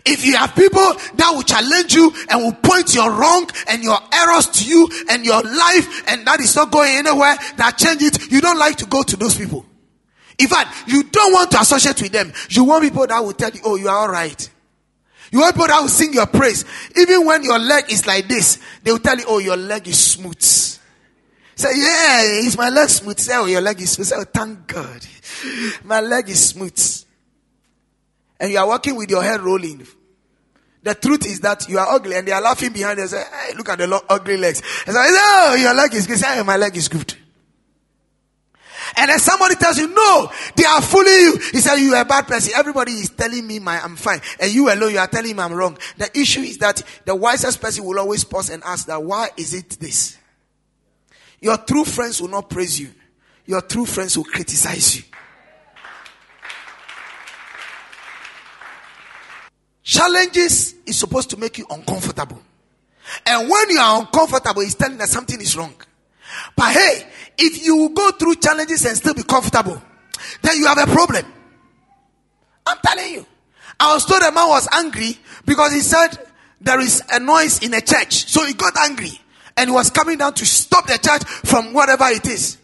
If 0.07 0.25
you 0.25 0.37
have 0.37 0.55
people 0.55 0.81
that 0.81 1.33
will 1.35 1.43
challenge 1.43 1.95
you 1.95 2.13
and 2.31 2.43
will 2.43 2.53
point 2.53 2.95
your 2.95 3.11
wrong 3.11 3.51
and 3.69 3.83
your 3.83 3.99
errors 4.13 4.47
to 4.47 4.65
you 4.65 4.89
and 5.11 5.25
your 5.27 5.43
life 5.43 6.09
and 6.09 6.27
that 6.27 6.41
is 6.41 6.57
not 6.57 6.71
going 6.71 6.97
anywhere, 6.97 7.37
that 7.57 7.77
change 7.77 8.03
it, 8.03 8.31
you 8.31 8.41
don't 8.41 8.59
like 8.59 8.77
to 8.77 8.87
go 8.87 9.03
to 9.03 9.17
those 9.17 9.37
people. 9.37 9.67
In 10.41 10.49
fact, 10.49 10.89
you 10.89 11.03
don't 11.05 11.33
want 11.33 11.51
to 11.53 11.61
associate 11.61 12.01
with 12.01 12.13
them. 12.13 12.33
You 12.49 12.65
want 12.65 12.83
people 12.83 13.07
that 13.07 13.21
will 13.21 13.35
tell 13.35 13.51
you, 13.51 13.61
oh, 13.65 13.77
you 13.77 13.89
are 13.89 14.09
alright. 14.09 14.51
You 15.31 15.41
want 15.41 15.55
people 15.55 15.69
that 15.69 15.81
will 15.81 15.89
sing 15.89 16.15
your 16.15 16.27
praise. 16.27 16.65
Even 16.97 17.27
when 17.27 17.45
your 17.45 17.59
leg 17.59 17.85
is 17.93 18.07
like 18.07 18.27
this, 18.27 18.59
they 18.83 18.91
will 18.91 18.99
tell 18.99 19.19
you, 19.19 19.25
oh, 19.29 19.39
your 19.39 19.57
leg 19.57 19.87
is 19.87 19.99
smooth. 19.99 20.43
Say, 20.43 21.69
yeah, 21.77 22.23
is 22.23 22.57
my 22.57 22.71
leg 22.71 22.89
smooth? 22.89 23.19
Say, 23.19 23.37
oh, 23.37 23.45
your 23.45 23.61
leg 23.61 23.81
is 23.81 23.91
smooth. 23.91 24.07
Say, 24.07 24.17
oh, 24.19 24.25
thank 24.25 24.67
God. 24.67 25.07
My 25.85 26.01
leg 26.01 26.29
is 26.31 26.49
smooth. 26.49 27.05
And 28.41 28.51
you 28.51 28.59
are 28.59 28.67
walking 28.67 28.97
with 28.97 29.11
your 29.11 29.23
head 29.23 29.41
rolling. 29.43 29.87
The 30.83 30.95
truth 30.95 31.27
is 31.27 31.41
that 31.41 31.69
you 31.69 31.79
are 31.79 31.87
ugly 31.87 32.17
and 32.17 32.27
they 32.27 32.33
are 32.33 32.41
laughing 32.41 32.73
behind 32.73 32.99
you. 32.99 33.07
Say, 33.07 33.23
hey, 33.23 33.55
look 33.55 33.69
at 33.69 33.77
the 33.77 34.03
ugly 34.09 34.39
legs. 34.39 34.63
And 34.87 34.97
say, 34.97 35.03
oh, 35.05 35.59
your 35.61 35.75
leg 35.75 35.93
is 35.95 36.07
good. 36.07 36.19
Say, 36.19 36.41
oh, 36.41 36.45
my 36.45 36.57
leg 36.57 36.75
is 36.75 36.89
good. 36.89 37.15
And 38.97 39.11
then 39.11 39.19
somebody 39.19 39.55
tells 39.55 39.79
you, 39.79 39.89
no, 39.89 40.31
they 40.57 40.65
are 40.65 40.83
fooling 40.83 41.13
you. 41.13 41.39
He 41.53 41.61
said, 41.61 41.77
you 41.77 41.95
are 41.95 42.03
a 42.03 42.05
bad 42.05 42.27
person. 42.27 42.53
Everybody 42.57 42.93
is 42.93 43.11
telling 43.11 43.47
me 43.47 43.59
my, 43.59 43.81
I'm 43.81 43.97
fine. 43.97 44.21
And 44.41 44.53
you 44.53 44.73
alone, 44.73 44.93
you 44.93 44.99
are 44.99 45.07
telling 45.07 45.37
me 45.37 45.43
I'm 45.43 45.53
wrong. 45.53 45.79
The 45.97 46.11
issue 46.19 46.41
is 46.41 46.59
that 46.59 46.83
the 47.05 47.15
wisest 47.15 47.61
person 47.61 47.85
will 47.85 47.99
always 47.99 48.25
pause 48.25 48.51
and 48.51 48.63
ask 48.65 48.87
that, 48.87 49.03
why 49.03 49.29
is 49.37 49.55
it 49.55 49.71
this? 49.81 50.19
Your 51.41 51.57
true 51.57 51.85
friends 51.85 52.21
will 52.21 52.29
not 52.29 52.51
praise 52.51 52.79
you. 52.79 52.91
Your 53.47 53.63
true 53.63 53.87
friends 53.87 54.17
will 54.17 54.25
criticize 54.25 54.97
you. 54.97 55.03
Challenges 59.83 60.75
is 60.87 60.97
supposed 60.97 61.31
to 61.31 61.37
make 61.37 61.59
you 61.59 61.67
uncomfortable. 61.69 62.41
And 63.27 63.49
when 63.51 63.71
you 63.71 63.79
are 63.79 64.01
uncomfortable, 64.01 64.63
it's 64.63 64.75
telling 64.75 64.99
that 64.99 65.09
something 65.09 65.41
is 65.41 65.57
wrong. 65.57 65.75
But 66.57 66.75
hey, 66.75 67.07
if 67.39 67.65
you 67.65 67.91
go 67.95 68.11
through 68.13 68.37
challenges 68.37 68.85
and 68.85 68.97
still 68.97 69.15
be 69.15 69.23
comfortable, 69.23 69.81
then 70.43 70.57
you 70.57 70.67
have 70.67 70.79
a 70.79 70.87
problem. 70.93 71.25
I'm 72.67 72.79
telling 72.85 73.15
you. 73.15 73.27
I 73.79 73.95
was 73.95 74.05
told 74.05 74.23
a 74.23 74.31
man 74.31 74.49
was 74.49 74.69
angry 74.73 75.19
because 75.47 75.73
he 75.73 75.81
said 75.81 76.09
there 76.61 76.81
is 76.81 77.03
a 77.11 77.19
noise 77.19 77.63
in 77.63 77.73
a 77.73 77.81
church. 77.81 78.27
So 78.27 78.45
he 78.45 78.53
got 78.53 78.77
angry 78.79 79.19
and 79.57 79.73
was 79.73 79.91
coming 79.91 80.19
down 80.19 80.35
to 80.35 80.47
stop 80.47 80.87
the 80.87 80.99
church 80.99 81.25
from 81.25 81.73
whatever 81.73 82.05
it 82.09 82.27
is. 82.27 82.59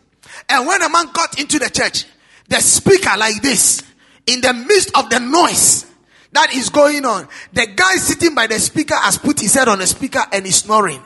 And 0.48 0.66
when 0.66 0.82
a 0.82 0.88
man 0.88 1.10
got 1.12 1.40
into 1.40 1.58
the 1.58 1.70
church, 1.70 2.04
the 2.48 2.60
speaker 2.60 3.16
like 3.16 3.40
this, 3.42 3.82
in 4.26 4.40
the 4.40 4.52
midst 4.52 4.96
of 4.96 5.08
the 5.08 5.20
noise 5.20 5.86
that 6.32 6.52
is 6.54 6.68
going 6.68 7.04
on, 7.04 7.28
the 7.52 7.66
guy 7.74 7.96
sitting 7.96 8.34
by 8.34 8.46
the 8.46 8.58
speaker 8.58 8.96
has 8.96 9.18
put 9.18 9.40
his 9.40 9.54
head 9.54 9.68
on 9.68 9.78
the 9.78 9.86
speaker 9.86 10.22
and 10.32 10.44
is 10.46 10.56
snoring. 10.56 11.02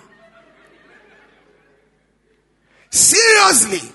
Seriously. 2.91 3.93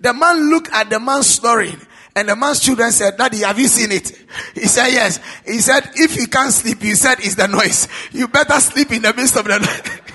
The 0.00 0.14
man 0.14 0.50
looked 0.50 0.70
at 0.72 0.88
the 0.88 0.98
man 0.98 1.22
snoring 1.22 1.78
and 2.16 2.28
the 2.28 2.36
man's 2.36 2.60
children 2.60 2.90
said, 2.90 3.16
Daddy, 3.16 3.38
have 3.38 3.58
you 3.58 3.68
seen 3.68 3.92
it? 3.92 4.08
He 4.54 4.66
said, 4.66 4.88
Yes. 4.88 5.20
He 5.46 5.60
said, 5.60 5.90
If 5.94 6.16
you 6.16 6.26
can't 6.26 6.52
sleep, 6.52 6.82
you 6.82 6.94
said 6.94 7.20
it's 7.20 7.36
the 7.36 7.46
noise. 7.46 7.86
You 8.12 8.28
better 8.28 8.58
sleep 8.60 8.90
in 8.92 9.02
the 9.02 9.14
midst 9.14 9.36
of 9.36 9.44
the. 9.44 10.00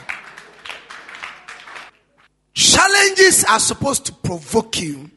Challenges 2.53 3.43
are 3.45 3.59
supposed 3.59 4.05
to 4.07 4.13
provoke 4.13 4.81
you 4.81 5.09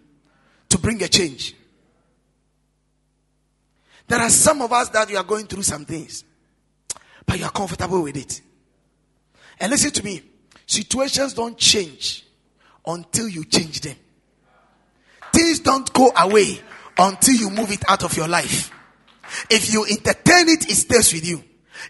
to 0.69 0.79
bring 0.79 1.03
a 1.03 1.09
change. 1.09 1.55
There 4.07 4.19
are 4.19 4.31
some 4.31 4.62
of 4.62 4.73
us 4.73 4.88
that 4.91 5.11
you 5.11 5.17
are 5.17 5.25
going 5.25 5.47
through 5.47 5.62
some 5.62 5.85
things, 5.85 6.25
but 7.27 7.38
you 7.38 7.45
are 7.45 7.50
comfortable 7.50 8.03
with 8.03 8.17
it. 8.17 8.41
And 9.61 9.71
listen 9.71 9.91
to 9.93 10.05
me 10.05 10.23
situations 10.67 11.35
don't 11.35 11.57
change 11.57 12.25
until 12.88 13.28
you 13.28 13.45
change 13.45 13.83
them. 13.83 13.97
Things 15.33 15.61
don't 15.61 15.92
go 15.92 16.11
away 16.16 16.61
until 16.97 17.35
you 17.35 17.50
move 17.50 17.71
it 17.71 17.88
out 17.88 18.02
of 18.02 18.16
your 18.16 18.26
life. 18.26 18.73
If 19.50 19.73
you 19.73 19.85
entertain 19.85 20.49
it, 20.49 20.68
it 20.68 20.75
stays 20.75 21.12
with 21.12 21.26
you. 21.26 21.45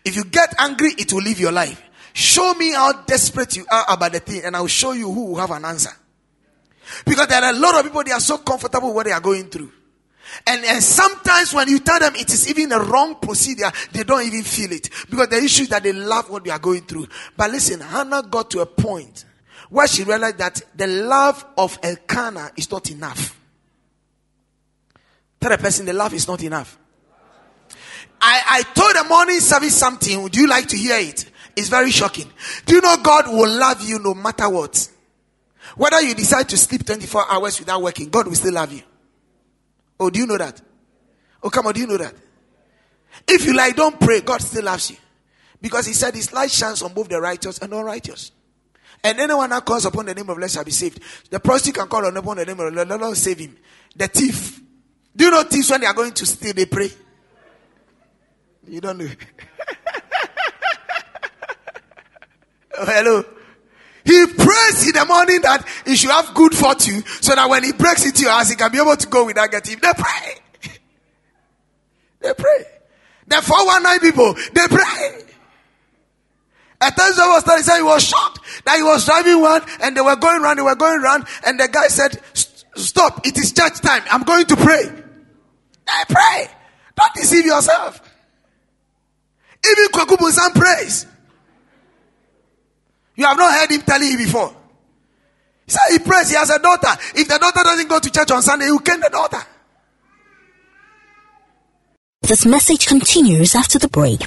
If 0.04 0.16
you 0.16 0.24
get 0.24 0.54
angry, 0.58 0.90
it 0.98 1.12
will 1.12 1.22
leave 1.22 1.40
your 1.40 1.52
life. 1.52 1.80
Show 2.12 2.52
me 2.54 2.72
how 2.72 3.04
desperate 3.04 3.56
you 3.56 3.64
are 3.70 3.84
about 3.88 4.12
the 4.12 4.20
thing, 4.20 4.42
and 4.44 4.56
I'll 4.56 4.66
show 4.66 4.92
you 4.92 5.10
who 5.10 5.26
will 5.26 5.36
have 5.36 5.52
an 5.52 5.64
answer. 5.64 5.92
Because 7.06 7.28
there 7.28 7.42
are 7.42 7.52
a 7.52 7.56
lot 7.56 7.76
of 7.76 7.84
people, 7.84 8.02
they 8.02 8.10
are 8.10 8.20
so 8.20 8.38
comfortable 8.38 8.88
with 8.88 8.96
what 8.96 9.06
they 9.06 9.12
are 9.12 9.20
going 9.20 9.48
through. 9.48 9.70
And, 10.46 10.64
and 10.64 10.82
sometimes 10.82 11.54
when 11.54 11.68
you 11.68 11.78
tell 11.78 11.98
them 12.00 12.14
it 12.16 12.28
is 12.30 12.50
even 12.50 12.72
a 12.72 12.80
wrong 12.80 13.16
procedure, 13.16 13.70
they 13.92 14.02
don't 14.02 14.26
even 14.26 14.42
feel 14.42 14.72
it. 14.72 14.90
Because 15.08 15.28
the 15.28 15.36
issue 15.36 15.62
is 15.62 15.68
that 15.68 15.82
they 15.82 15.92
love 15.92 16.28
what 16.28 16.44
they 16.44 16.50
are 16.50 16.58
going 16.58 16.82
through. 16.82 17.06
But 17.36 17.50
listen, 17.50 17.80
Hannah 17.80 18.22
got 18.22 18.50
to 18.50 18.60
a 18.60 18.66
point 18.66 19.24
where 19.70 19.86
she 19.86 20.04
realized 20.04 20.38
that 20.38 20.62
the 20.74 20.86
love 20.86 21.44
of 21.56 21.78
Elkanah 21.82 22.52
is 22.56 22.70
not 22.70 22.90
enough. 22.90 23.38
Tell 25.40 25.52
a 25.52 25.58
person 25.58 25.86
the 25.86 25.92
love 25.92 26.14
is 26.14 26.26
not 26.26 26.42
enough. 26.42 26.78
I, 28.20 28.42
I 28.48 28.62
told 28.74 28.96
the 28.96 29.08
morning 29.08 29.40
service 29.40 29.76
something. 29.76 30.22
Would 30.22 30.34
you 30.34 30.48
like 30.48 30.66
to 30.68 30.76
hear 30.76 30.98
it? 30.98 31.30
It's 31.54 31.68
very 31.68 31.90
shocking. 31.90 32.30
Do 32.66 32.76
you 32.76 32.80
know 32.80 32.96
God 33.02 33.28
will 33.28 33.48
love 33.48 33.82
you 33.82 33.98
no 33.98 34.14
matter 34.14 34.48
what? 34.48 34.88
Whether 35.76 36.00
you 36.02 36.14
decide 36.14 36.48
to 36.48 36.56
sleep 36.56 36.84
24 36.84 37.30
hours 37.30 37.58
without 37.60 37.82
working, 37.82 38.08
God 38.08 38.26
will 38.26 38.34
still 38.34 38.54
love 38.54 38.72
you. 38.72 38.82
Oh, 40.00 40.10
do 40.10 40.18
you 40.18 40.26
know 40.26 40.38
that? 40.38 40.60
Oh, 41.42 41.50
come 41.50 41.66
on, 41.66 41.74
do 41.74 41.80
you 41.80 41.86
know 41.86 41.98
that? 41.98 42.14
If 43.26 43.44
you 43.44 43.54
like, 43.54 43.76
don't 43.76 43.98
pray, 44.00 44.20
God 44.20 44.40
still 44.40 44.64
loves 44.64 44.90
you. 44.90 44.96
Because 45.60 45.86
He 45.86 45.92
said 45.92 46.14
His 46.14 46.32
light 46.32 46.50
shines 46.50 46.82
on 46.82 46.92
both 46.92 47.08
the 47.08 47.20
righteous 47.20 47.58
and 47.58 47.72
unrighteous. 47.72 48.32
And 49.02 49.20
anyone 49.20 49.50
that 49.50 49.64
calls 49.64 49.84
upon 49.84 50.06
the 50.06 50.14
name 50.14 50.28
of 50.28 50.36
the 50.36 50.40
Lord 50.40 50.50
shall 50.50 50.64
be 50.64 50.70
saved. 50.70 51.00
The 51.30 51.38
prostitute 51.38 51.76
can 51.76 51.88
call 51.88 52.04
upon 52.04 52.36
the 52.36 52.44
name 52.44 52.58
of 52.58 52.66
the 52.66 52.76
Lord, 52.76 52.88
the 52.88 52.96
Lord 52.96 53.08
will 53.08 53.14
save 53.14 53.38
him. 53.38 53.56
The 53.94 54.08
thief. 54.08 54.60
Do 55.14 55.24
you 55.24 55.30
know 55.30 55.42
thieves 55.44 55.70
when 55.70 55.80
they 55.80 55.86
are 55.86 55.94
going 55.94 56.12
to 56.12 56.26
steal, 56.26 56.52
they 56.52 56.66
pray? 56.66 56.90
You 58.66 58.80
don't 58.80 58.98
know. 58.98 59.08
oh, 62.78 62.84
hello. 62.84 63.24
He 64.04 64.26
prays 64.26 64.86
in 64.86 64.92
the 64.94 65.04
morning 65.06 65.40
that 65.42 65.66
he 65.84 65.96
should 65.96 66.10
have 66.10 66.34
good 66.34 66.54
fortune 66.54 67.04
so 67.20 67.34
that 67.34 67.48
when 67.48 67.62
he 67.64 67.72
breaks 67.72 68.06
into 68.06 68.22
your 68.22 68.32
house, 68.32 68.48
he 68.50 68.56
can 68.56 68.72
be 68.72 68.78
able 68.78 68.96
to 68.96 69.06
go 69.06 69.26
without 69.26 69.50
getting. 69.50 69.78
They 69.78 69.92
pray. 69.92 70.38
they 72.20 72.34
pray. 72.34 72.64
The 73.26 73.42
419 73.42 74.10
people, 74.10 74.34
they 74.54 74.66
pray. 74.68 75.24
At 76.80 76.96
times 76.96 77.18
I 77.18 77.28
was 77.28 77.44
telling, 77.44 77.64
he 77.64 77.76
he 77.76 77.82
was 77.82 78.04
shocked 78.04 78.40
that 78.64 78.76
he 78.76 78.82
was 78.82 79.04
driving 79.04 79.40
one 79.40 79.62
and 79.82 79.96
they 79.96 80.00
were 80.00 80.16
going 80.16 80.42
around, 80.42 80.58
they 80.58 80.62
were 80.62 80.76
going 80.76 81.00
around, 81.00 81.26
and 81.44 81.58
the 81.58 81.68
guy 81.68 81.88
said, 81.88 82.20
Stop, 82.76 83.26
it 83.26 83.36
is 83.36 83.52
church 83.52 83.80
time. 83.80 84.02
I'm 84.10 84.22
going 84.22 84.46
to 84.46 84.56
pray. 84.56 84.84
I 85.88 86.04
pray. 86.08 86.54
Don't 86.94 87.14
deceive 87.14 87.44
yourself. 87.44 88.00
Even 89.68 89.86
Kwaku 89.88 90.54
prays. 90.54 91.06
You 93.16 93.26
have 93.26 93.36
not 93.36 93.52
heard 93.52 93.70
him 93.72 93.82
telling 93.82 94.08
you 94.08 94.18
before. 94.18 94.54
He 95.66 95.72
said 95.72 95.80
he 95.90 95.98
prays, 95.98 96.30
he 96.30 96.36
has 96.36 96.50
a 96.50 96.58
daughter. 96.60 96.96
If 97.16 97.26
the 97.26 97.38
daughter 97.38 97.64
doesn't 97.64 97.88
go 97.88 97.98
to 97.98 98.10
church 98.10 98.30
on 98.30 98.42
Sunday, 98.42 98.70
will 98.70 98.78
kill 98.78 99.00
the 99.00 99.10
daughter. 99.10 99.42
This 102.22 102.46
message 102.46 102.86
continues 102.86 103.56
after 103.56 103.78
the 103.80 103.88
break 103.88 104.20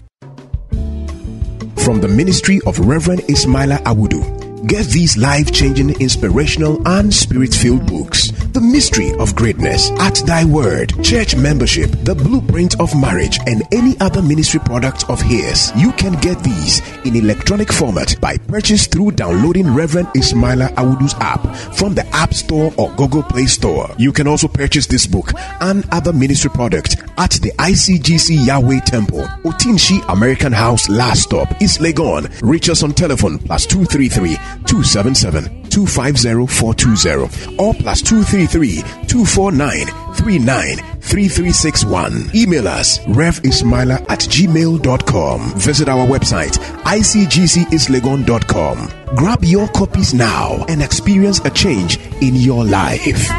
from 1.92 2.00
the 2.00 2.08
ministry 2.08 2.62
of 2.66 2.80
Reverend 2.80 3.20
Ismaila 3.24 3.80
Awudu. 3.84 4.66
Get 4.66 4.86
these 4.86 5.18
life 5.18 5.52
changing, 5.52 5.90
inspirational, 6.00 6.82
and 6.88 7.14
spirit 7.14 7.54
filled 7.54 7.86
books. 7.86 8.31
The 8.54 8.60
Mystery 8.60 9.14
of 9.14 9.34
Greatness, 9.34 9.92
At 9.92 10.16
Thy 10.26 10.44
Word, 10.44 11.02
Church 11.02 11.38
Membership, 11.38 11.90
The 12.04 12.14
Blueprint 12.14 12.78
of 12.82 12.94
Marriage, 13.00 13.40
and 13.48 13.64
any 13.72 13.98
other 14.02 14.22
ministry 14.22 14.60
product 14.60 15.10
of 15.10 15.22
his. 15.22 15.72
You 15.78 15.94
can 15.94 16.20
get 16.20 16.44
these 16.44 16.82
in 17.06 17.16
electronic 17.16 17.72
format 17.72 18.20
by 18.20 18.36
purchase 18.38 18.88
through 18.88 19.12
downloading 19.12 19.74
Reverend 19.74 20.10
Ismaila 20.10 20.74
Awudu's 20.76 21.14
app 21.22 21.56
from 21.78 21.96
the 21.96 22.06
App 22.08 22.34
Store 22.34 22.74
or 22.78 22.92
Google 22.96 23.24
Play 23.24 23.46
Store. 23.46 23.90
You 23.98 24.12
can 24.12 24.28
also 24.28 24.50
purchase 24.50 24.86
this 24.86 25.08
book 25.08 25.32
and 25.62 25.88
other 25.94 26.12
ministry 26.12 26.50
product 26.50 26.98
at 27.18 27.32
the 27.32 27.52
ICGC 27.58 28.46
Yahweh 28.46 28.82
Temple, 28.82 29.24
Otinshi 29.46 30.04
American 30.10 30.52
House 30.52 30.90
Last 30.90 31.22
Stop, 31.24 31.62
East 31.62 31.80
Legon. 31.80 32.30
Reach 32.42 32.70
us 32.70 32.84
on 32.84 32.92
telephone 32.92 33.40
plus 33.40 33.66
233 33.66 34.36
277 34.66 35.61
250 35.72 36.48
420 36.48 37.58
or 37.58 37.74
plus 37.74 38.02
233 38.02 38.82
249 39.08 39.88
393361. 40.14 42.30
Email 42.36 42.68
us 42.68 43.00
revismaila 43.00 44.02
at 44.10 44.20
gmail.com. 44.20 45.54
Visit 45.60 45.88
our 45.90 46.06
website 46.06 46.58
icgcislegon.com. 46.84 48.90
Grab 49.16 49.44
your 49.44 49.68
copies 49.70 50.14
now 50.14 50.64
and 50.68 50.84
experience 50.84 51.40
a 51.46 51.50
change 51.50 51.98
in 52.22 52.36
your 52.36 52.64
life. 52.66 53.30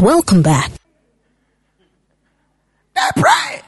Welcome 0.00 0.42
back. 0.42 0.70
They 2.94 3.00
pray. 3.16 3.60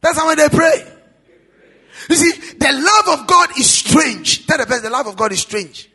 That's 0.00 0.18
how 0.18 0.34
they 0.34 0.48
pray. 0.48 0.97
You 2.08 2.16
see, 2.16 2.54
the 2.54 2.72
love 2.72 3.20
of 3.20 3.26
God 3.26 3.50
is 3.58 3.68
strange. 3.68 4.46
Tell 4.46 4.58
the 4.58 4.66
person, 4.66 4.84
the 4.84 4.90
love 4.90 5.06
of 5.06 5.16
God 5.16 5.32
is 5.32 5.40
strange. 5.40 5.88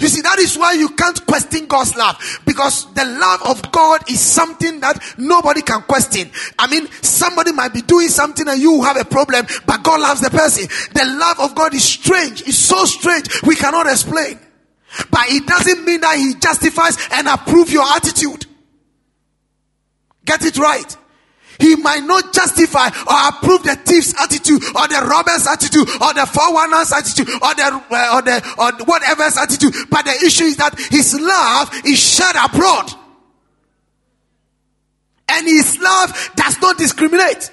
You 0.00 0.08
see, 0.08 0.20
that 0.22 0.40
is 0.40 0.58
why 0.58 0.72
you 0.72 0.88
can't 0.90 1.24
question 1.26 1.66
God's 1.66 1.94
love 1.94 2.40
because 2.44 2.92
the 2.94 3.04
love 3.04 3.42
of 3.46 3.70
God 3.70 4.10
is 4.10 4.20
something 4.20 4.80
that 4.80 4.98
nobody 5.16 5.62
can 5.62 5.82
question. 5.82 6.30
I 6.58 6.66
mean, 6.66 6.88
somebody 7.02 7.52
might 7.52 7.72
be 7.72 7.82
doing 7.82 8.08
something 8.08 8.48
and 8.48 8.60
you 8.60 8.82
have 8.82 8.96
a 8.96 9.04
problem, 9.04 9.46
but 9.64 9.84
God 9.84 10.00
loves 10.00 10.20
the 10.20 10.30
person. 10.30 10.66
The 10.92 11.04
love 11.04 11.38
of 11.38 11.54
God 11.54 11.72
is 11.74 11.84
strange. 11.84 12.42
It's 12.42 12.58
so 12.58 12.84
strange. 12.84 13.28
We 13.44 13.54
cannot 13.54 13.86
explain. 13.86 14.40
But 15.10 15.28
it 15.28 15.46
doesn't 15.46 15.84
mean 15.84 16.00
that 16.00 16.18
He 16.18 16.34
justifies 16.34 16.98
and 17.12 17.28
approves 17.28 17.72
your 17.72 17.84
attitude. 17.84 18.46
Get 20.24 20.44
it 20.44 20.58
right. 20.58 20.96
He 21.62 21.76
might 21.76 22.02
not 22.02 22.34
justify 22.34 22.88
or 22.88 23.28
approve 23.28 23.62
the 23.62 23.76
thief's 23.76 24.18
attitude 24.20 24.64
or 24.74 24.88
the 24.88 25.06
robber's 25.06 25.46
attitude 25.46 25.86
or 26.02 26.10
the 26.12 26.26
forewarner's 26.26 26.90
attitude 26.90 27.30
or 27.30 27.54
the, 27.54 27.84
uh, 27.88 28.16
or 28.18 28.22
the 28.22 28.42
or 28.58 28.84
whatever's 28.84 29.38
attitude. 29.38 29.72
But 29.88 30.04
the 30.04 30.26
issue 30.26 30.44
is 30.44 30.56
that 30.56 30.74
his 30.90 31.14
love 31.14 31.70
is 31.86 32.00
shed 32.00 32.34
abroad. 32.34 32.90
And 35.28 35.46
his 35.46 35.78
love 35.78 36.30
does 36.34 36.60
not 36.60 36.78
discriminate. 36.78 37.52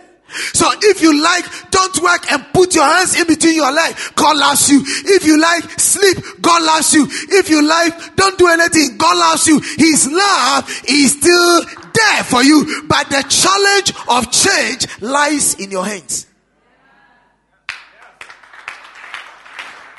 So 0.53 0.65
if 0.81 1.03
you 1.03 1.21
like, 1.21 1.45
don't 1.69 2.01
work 2.01 2.31
and 2.31 2.45
put 2.51 2.73
your 2.73 2.85
hands 2.85 3.19
in 3.19 3.27
between 3.27 3.55
your 3.55 3.71
legs. 3.71 4.11
God 4.15 4.37
loves 4.37 4.69
you. 4.69 4.81
If 4.83 5.25
you 5.25 5.39
like, 5.39 5.79
sleep. 5.79 6.17
God 6.41 6.63
loves 6.63 6.93
you. 6.95 7.07
If 7.09 7.49
you 7.49 7.61
like, 7.61 8.15
don't 8.15 8.37
do 8.39 8.47
anything. 8.47 8.97
God 8.97 9.17
loves 9.17 9.47
you. 9.47 9.59
His 9.59 10.09
love 10.11 10.67
is 10.87 11.11
still 11.13 11.63
there 11.99 12.23
for 12.23 12.43
you. 12.43 12.83
But 12.87 13.09
the 13.09 13.23
challenge 13.27 13.93
of 14.07 14.31
change 14.31 15.01
lies 15.01 15.55
in 15.55 15.71
your 15.71 15.85
hands. 15.85 16.27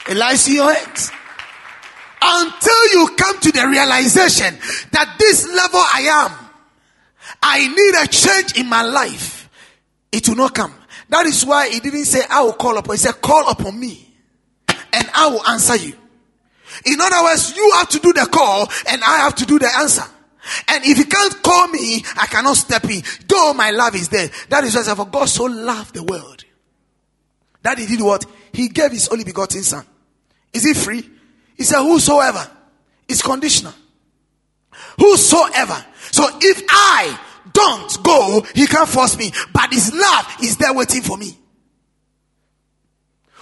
It 0.08 0.16
lies 0.16 0.48
in 0.48 0.54
your 0.54 0.72
hands. 0.72 1.12
Until 2.22 2.92
you 2.92 3.16
come 3.16 3.38
to 3.40 3.52
the 3.52 3.66
realization 3.66 4.58
that 4.92 5.16
this 5.18 5.46
level 5.46 5.80
I 5.80 6.26
am, 6.26 6.50
I 7.42 7.68
need 7.68 8.04
a 8.04 8.06
change 8.08 8.58
in 8.58 8.68
my 8.68 8.82
life. 8.82 9.48
It 10.12 10.28
will 10.28 10.36
not 10.36 10.54
come. 10.54 10.74
That 11.08 11.26
is 11.26 11.44
why 11.46 11.70
he 11.70 11.80
didn't 11.80 12.04
say, 12.04 12.22
I 12.28 12.42
will 12.42 12.52
call 12.52 12.76
upon. 12.76 12.94
He 12.94 12.98
said, 12.98 13.20
call 13.20 13.48
upon 13.50 13.78
me 13.78 14.06
and 14.92 15.08
I 15.14 15.28
will 15.28 15.46
answer 15.46 15.76
you. 15.76 15.94
In 16.84 17.00
other 17.00 17.22
words, 17.24 17.56
you 17.56 17.72
have 17.76 17.88
to 17.90 17.98
do 17.98 18.12
the 18.12 18.26
call 18.26 18.68
and 18.88 19.02
I 19.02 19.18
have 19.18 19.34
to 19.36 19.46
do 19.46 19.58
the 19.58 19.70
answer. 19.78 20.04
And 20.68 20.84
if 20.84 20.98
you 20.98 21.04
can't 21.04 21.42
call 21.42 21.68
me, 21.68 22.02
I 22.16 22.26
cannot 22.26 22.56
step 22.56 22.84
in. 22.84 23.02
Though 23.26 23.54
my 23.54 23.70
love 23.70 23.94
is 23.94 24.08
there. 24.08 24.30
That 24.48 24.64
is 24.64 24.74
why 24.74 24.94
for 24.94 25.06
God 25.06 25.28
so 25.28 25.44
loved 25.44 25.94
the 25.94 26.02
world. 26.02 26.44
That 27.62 27.78
he 27.78 27.86
did 27.86 28.00
what? 28.00 28.24
He 28.52 28.68
gave 28.68 28.90
his 28.90 29.08
only 29.08 29.24
begotten 29.24 29.62
son. 29.62 29.84
Is 30.52 30.64
he 30.64 30.74
free? 30.74 31.08
He 31.56 31.64
said, 31.64 31.82
whosoever. 31.82 32.50
It's 33.08 33.22
conditional. 33.22 33.74
Whosoever. 34.98 35.84
So 36.10 36.28
if 36.40 36.62
I 36.68 37.18
don't 37.52 38.02
go, 38.02 38.46
he 38.54 38.66
can't 38.66 38.88
force 38.88 39.16
me. 39.18 39.32
But 39.52 39.72
his 39.72 39.92
love 39.94 40.36
is 40.42 40.56
there 40.56 40.72
waiting 40.72 41.02
for 41.02 41.16
me. 41.16 41.36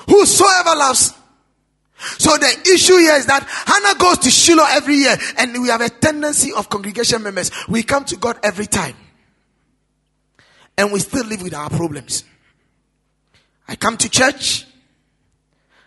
Whosoever 0.09 0.77
loves. 0.77 1.13
So 1.99 2.37
the 2.37 2.71
issue 2.75 2.97
here 2.97 3.15
is 3.17 3.27
that 3.27 3.45
Hannah 3.67 3.99
goes 3.99 4.19
to 4.19 4.31
Shiloh 4.31 4.67
every 4.71 4.97
year, 4.97 5.17
and 5.37 5.61
we 5.61 5.69
have 5.69 5.81
a 5.81 5.89
tendency 5.89 6.53
of 6.53 6.69
congregation 6.69 7.23
members. 7.23 7.51
We 7.69 7.83
come 7.83 8.05
to 8.07 8.17
God 8.17 8.39
every 8.43 8.67
time, 8.67 8.95
and 10.77 10.93
we 10.93 11.01
still 11.01 11.27
live 11.27 11.43
with 11.43 11.55
our 11.55 11.69
problems. 11.71 12.25
I 13.67 13.77
come 13.77 13.97
to 13.99 14.09
church. 14.09 14.67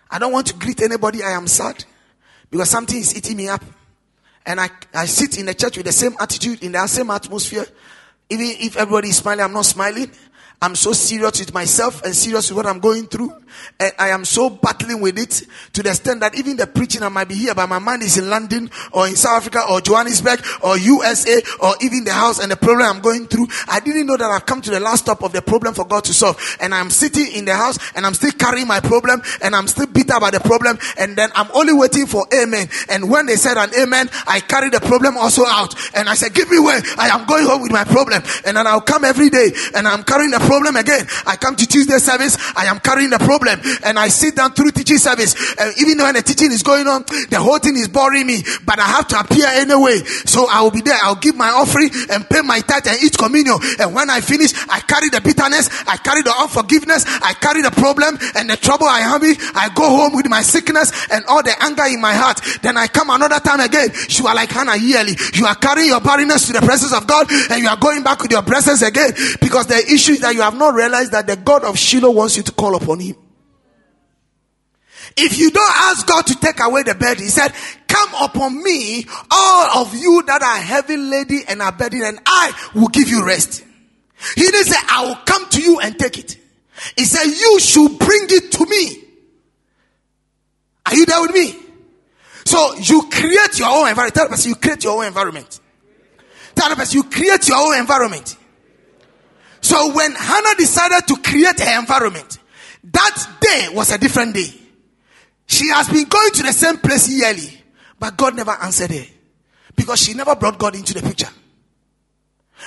I 0.10 0.20
don't 0.20 0.34
want 0.34 0.48
to 0.48 0.56
greet 0.56 0.82
anybody. 0.82 1.24
I 1.24 1.32
am 1.32 1.48
sad 1.48 1.86
because 2.50 2.70
something 2.70 2.98
is 2.98 3.16
eating 3.16 3.38
me 3.38 3.48
up. 3.48 3.64
And 4.46 4.60
I, 4.60 4.70
I 4.94 5.06
sit 5.06 5.38
in 5.40 5.46
the 5.46 5.54
church 5.54 5.78
with 5.78 5.86
the 5.86 5.92
same 5.92 6.16
attitude, 6.20 6.64
in 6.64 6.74
the 6.74 6.88
same 6.88 7.10
atmosphere. 7.10 7.66
Even 8.30 8.46
if 8.60 8.76
everybody 8.76 9.10
is 9.10 9.18
smiling, 9.18 9.46
I'm 9.46 9.54
not 9.54 9.66
smiling. 9.66 10.12
I'm 10.64 10.76
so 10.76 10.94
serious 10.94 11.40
with 11.40 11.56
myself 11.56 12.04
and 12.04 12.16
serious 12.16 12.52
with 12.52 12.58
what 12.58 12.68
I'm 12.68 12.80
going 12.80 13.08
through. 13.08 13.34
And 13.80 13.92
I 13.98 14.10
am 14.10 14.24
so 14.26 14.48
battling 14.48 15.02
with 15.02 15.18
it 15.18 15.42
to 15.74 15.82
the 15.82 15.90
extent 15.90 16.20
that 16.20 16.38
even 16.38 16.56
the 16.56 16.68
preaching 16.68 17.02
I 17.02 17.10
might 17.10 17.28
be 17.28 17.34
here, 17.34 17.56
but 17.56 17.68
my 17.68 17.80
mind 17.80 18.04
is 18.04 18.20
in 18.20 18.30
London 18.30 18.70
or 18.92 19.08
in 19.08 19.16
South 19.16 19.38
Africa 19.38 19.64
or 19.68 19.82
Johannesburg 19.82 20.40
or 20.62 20.78
USA 20.78 21.42
or 21.64 21.74
even 21.82 22.04
the 22.04 22.14
house 22.14 22.40
and 22.40 22.52
the 22.52 22.56
problem 22.56 22.86
I'm 22.86 23.02
going 23.02 23.26
through. 23.26 23.48
I 23.68 23.80
didn't 23.80 24.06
know 24.06 24.18
that 24.18 24.30
I've 24.30 24.46
come 24.46 24.62
to 24.62 24.70
the 24.70 24.80
last 24.80 25.06
stop 25.06 25.24
of 25.24 25.34
the 25.34 25.42
problem 25.42 25.74
for 25.74 25.84
God 25.84 26.04
to 26.04 26.14
solve. 26.14 26.38
And 26.62 26.76
I'm 26.76 26.92
sitting 26.92 27.34
in 27.34 27.46
the 27.46 27.56
house 27.56 27.80
and 27.96 28.06
I'm 28.06 28.14
still 28.14 28.32
carrying 28.32 28.68
my 28.68 28.82
problem 28.82 29.24
and 29.42 29.56
I'm 29.56 29.68
still 29.68 29.88
bitter 29.88 30.14
about 30.14 30.34
the 30.34 30.42
problem. 30.42 30.78
And 31.00 31.18
then 31.18 31.32
I'm 31.34 31.50
only 31.56 31.74
waiting 31.74 32.06
for 32.06 32.28
amen. 32.32 32.70
And 32.88 33.10
when 33.10 33.26
they 33.26 33.36
said 33.36 33.58
an 33.58 33.72
amen, 33.82 34.10
I 34.28 34.40
carry 34.42 34.70
the 34.70 34.80
problem 34.80 35.18
also 35.18 35.44
out. 35.44 35.74
And 35.96 36.08
I 36.08 36.14
said, 36.14 36.36
give 36.36 36.52
me 36.52 36.60
way. 36.60 36.80
I 37.00 37.10
am 37.10 37.26
going 37.26 37.46
home 37.48 37.64
with 37.64 37.72
my 37.72 37.84
problem. 37.84 38.22
And 38.46 38.58
then 38.58 38.68
I'll 38.68 38.80
come 38.80 39.04
every 39.04 39.32
day 39.32 39.50
and 39.76 39.88
I'm 39.88 40.04
carrying 40.04 40.30
the 40.30 40.51
again. 40.52 41.08
I 41.26 41.38
come 41.38 41.56
to 41.56 41.66
Tuesday 41.66 41.98
service, 41.98 42.36
I 42.56 42.66
am 42.66 42.80
carrying 42.80 43.10
the 43.10 43.20
problem, 43.20 43.60
and 43.86 43.98
I 43.98 44.10
sit 44.10 44.36
down 44.36 44.52
through 44.52 44.72
teaching 44.72 44.98
service. 44.98 45.56
And 45.56 45.74
even 45.80 45.98
when 46.00 46.16
the 46.16 46.22
teaching 46.22 46.52
is 46.52 46.64
going 46.64 46.88
on, 46.88 47.04
the 47.30 47.40
whole 47.40 47.60
thing 47.60 47.78
is 47.78 47.88
boring 47.88 48.28
me, 48.28 48.44
but 48.66 48.80
I 48.80 48.88
have 49.00 49.08
to 49.10 49.20
appear 49.20 49.48
anyway. 49.48 50.04
So 50.28 50.48
I 50.52 50.62
will 50.62 50.72
be 50.72 50.82
there. 50.82 50.98
I'll 51.04 51.16
give 51.16 51.36
my 51.36 51.50
offering 51.50 51.90
and 52.12 52.28
pay 52.28 52.42
my 52.42 52.60
tithe 52.60 52.88
and 52.88 53.00
eat 53.02 53.18
communion. 53.18 53.56
And 53.80 53.96
when 53.96 54.10
I 54.10 54.20
finish, 54.20 54.52
I 54.68 54.82
carry 54.82 55.08
the 55.08 55.22
bitterness, 55.22 55.72
I 55.88 55.96
carry 55.98 56.22
the 56.22 56.36
unforgiveness, 56.36 57.06
I 57.08 57.34
carry 57.40 57.62
the 57.62 57.72
problem 57.72 58.20
and 58.36 58.50
the 58.50 58.58
trouble 58.58 58.88
I 58.88 59.00
have. 59.00 59.22
I 59.22 59.70
go 59.76 59.86
home 59.86 60.16
with 60.16 60.28
my 60.28 60.42
sickness 60.42 60.92
and 61.12 61.24
all 61.26 61.44
the 61.44 61.54
anger 61.62 61.86
in 61.86 62.02
my 62.02 62.14
heart. 62.14 62.42
Then 62.62 62.78
I 62.78 62.88
come 62.88 63.10
another 63.10 63.40
time 63.40 63.60
again. 63.60 63.90
You 64.10 64.28
are 64.28 64.36
like 64.36 64.50
Hannah 64.50 64.76
yearly. 64.76 65.14
You 65.34 65.46
are 65.46 65.56
carrying 65.56 65.90
your 65.90 66.02
barrenness 66.02 66.48
to 66.48 66.54
the 66.54 66.66
presence 66.66 66.94
of 66.94 67.06
God 67.06 67.28
and 67.52 67.62
you 67.62 67.70
are 67.70 67.78
going 67.78 68.04
back 68.04 68.22
with 68.22 68.32
your 68.32 68.42
presence 68.42 68.82
again 68.82 69.14
because 69.40 69.68
the 69.68 69.78
issue 69.78 70.14
is 70.14 70.22
that 70.22 70.34
you 70.34 70.41
have 70.42 70.58
not 70.58 70.74
realized 70.74 71.12
that 71.12 71.28
the 71.28 71.36
God 71.36 71.64
of 71.64 71.78
Shiloh 71.78 72.12
wants 72.12 72.38
you 72.38 72.44
to 72.44 72.52
call 72.52 72.76
upon 72.76 73.00
him. 73.00 73.16
If 75.18 75.38
you 75.38 75.52
don't 75.52 75.72
ask 75.74 76.08
God 76.08 76.26
to 76.28 76.36
take 76.36 76.60
away 76.62 76.84
the 76.84 76.96
burden, 76.96 77.24
he 77.24 77.30
said, 77.30 77.54
come 77.88 78.10
upon 78.22 78.64
me, 78.64 79.06
all 79.30 79.82
of 79.82 79.94
you 79.96 80.24
that 80.28 80.42
are 80.42 80.58
heavy 80.58 80.96
laden 80.96 81.42
and 81.50 81.62
are 81.62 81.72
burdened, 81.72 82.04
and 82.04 82.20
I 82.26 82.54
will 82.76 82.88
give 82.88 83.10
you 83.10 83.26
rest. 83.26 83.64
He 84.36 84.44
didn't 84.44 84.66
say, 84.66 84.78
I 84.90 85.06
will 85.06 85.16
come 85.26 85.50
to 85.50 85.62
you 85.62 85.80
and 85.80 85.98
take 85.98 86.18
it. 86.18 86.38
He 86.96 87.06
said, 87.06 87.26
you 87.26 87.60
should 87.60 88.00
bring 88.00 88.28
it 88.30 88.52
to 88.54 88.66
me. 88.66 89.04
Are 90.86 90.96
you 90.96 91.06
there 91.06 91.22
with 91.22 91.34
me? 91.34 91.58
So 92.46 92.76
you 92.76 93.10
create 93.12 93.60
your 93.60 93.70
own 93.70 93.90
environment. 93.90 94.16
Tell 94.16 94.26
the 94.26 94.32
person 94.32 94.50
you 94.50 94.56
create 94.56 94.84
your 94.84 94.98
own 94.98 95.06
environment. 95.06 95.60
Tell 96.56 96.70
the 96.70 96.76
person 96.76 96.98
you 96.98 97.04
create 97.04 97.48
your 97.48 97.58
own 97.58 97.80
environment. 97.80 98.38
So 99.72 99.94
when 99.94 100.14
Hannah 100.14 100.56
decided 100.58 101.08
to 101.08 101.16
create 101.22 101.58
her 101.62 101.80
environment, 101.80 102.40
that 102.84 103.38
day 103.40 103.70
was 103.72 103.90
a 103.90 103.98
different 103.98 104.36
day. 104.36 104.54
She 105.48 105.70
has 105.70 105.88
been 105.88 106.10
going 106.10 106.32
to 106.34 106.44
the 106.44 106.52
same 106.52 106.76
place 106.76 107.08
yearly, 107.08 107.64
but 107.98 108.18
God 108.18 108.36
never 108.36 108.52
answered 108.52 108.92
her 108.92 109.06
because 109.74 110.02
she 110.02 110.14
never 110.14 110.36
brought 110.36 110.60
God 110.60 110.76
into 110.76 110.94
the 110.94 111.02
picture. 111.02 111.30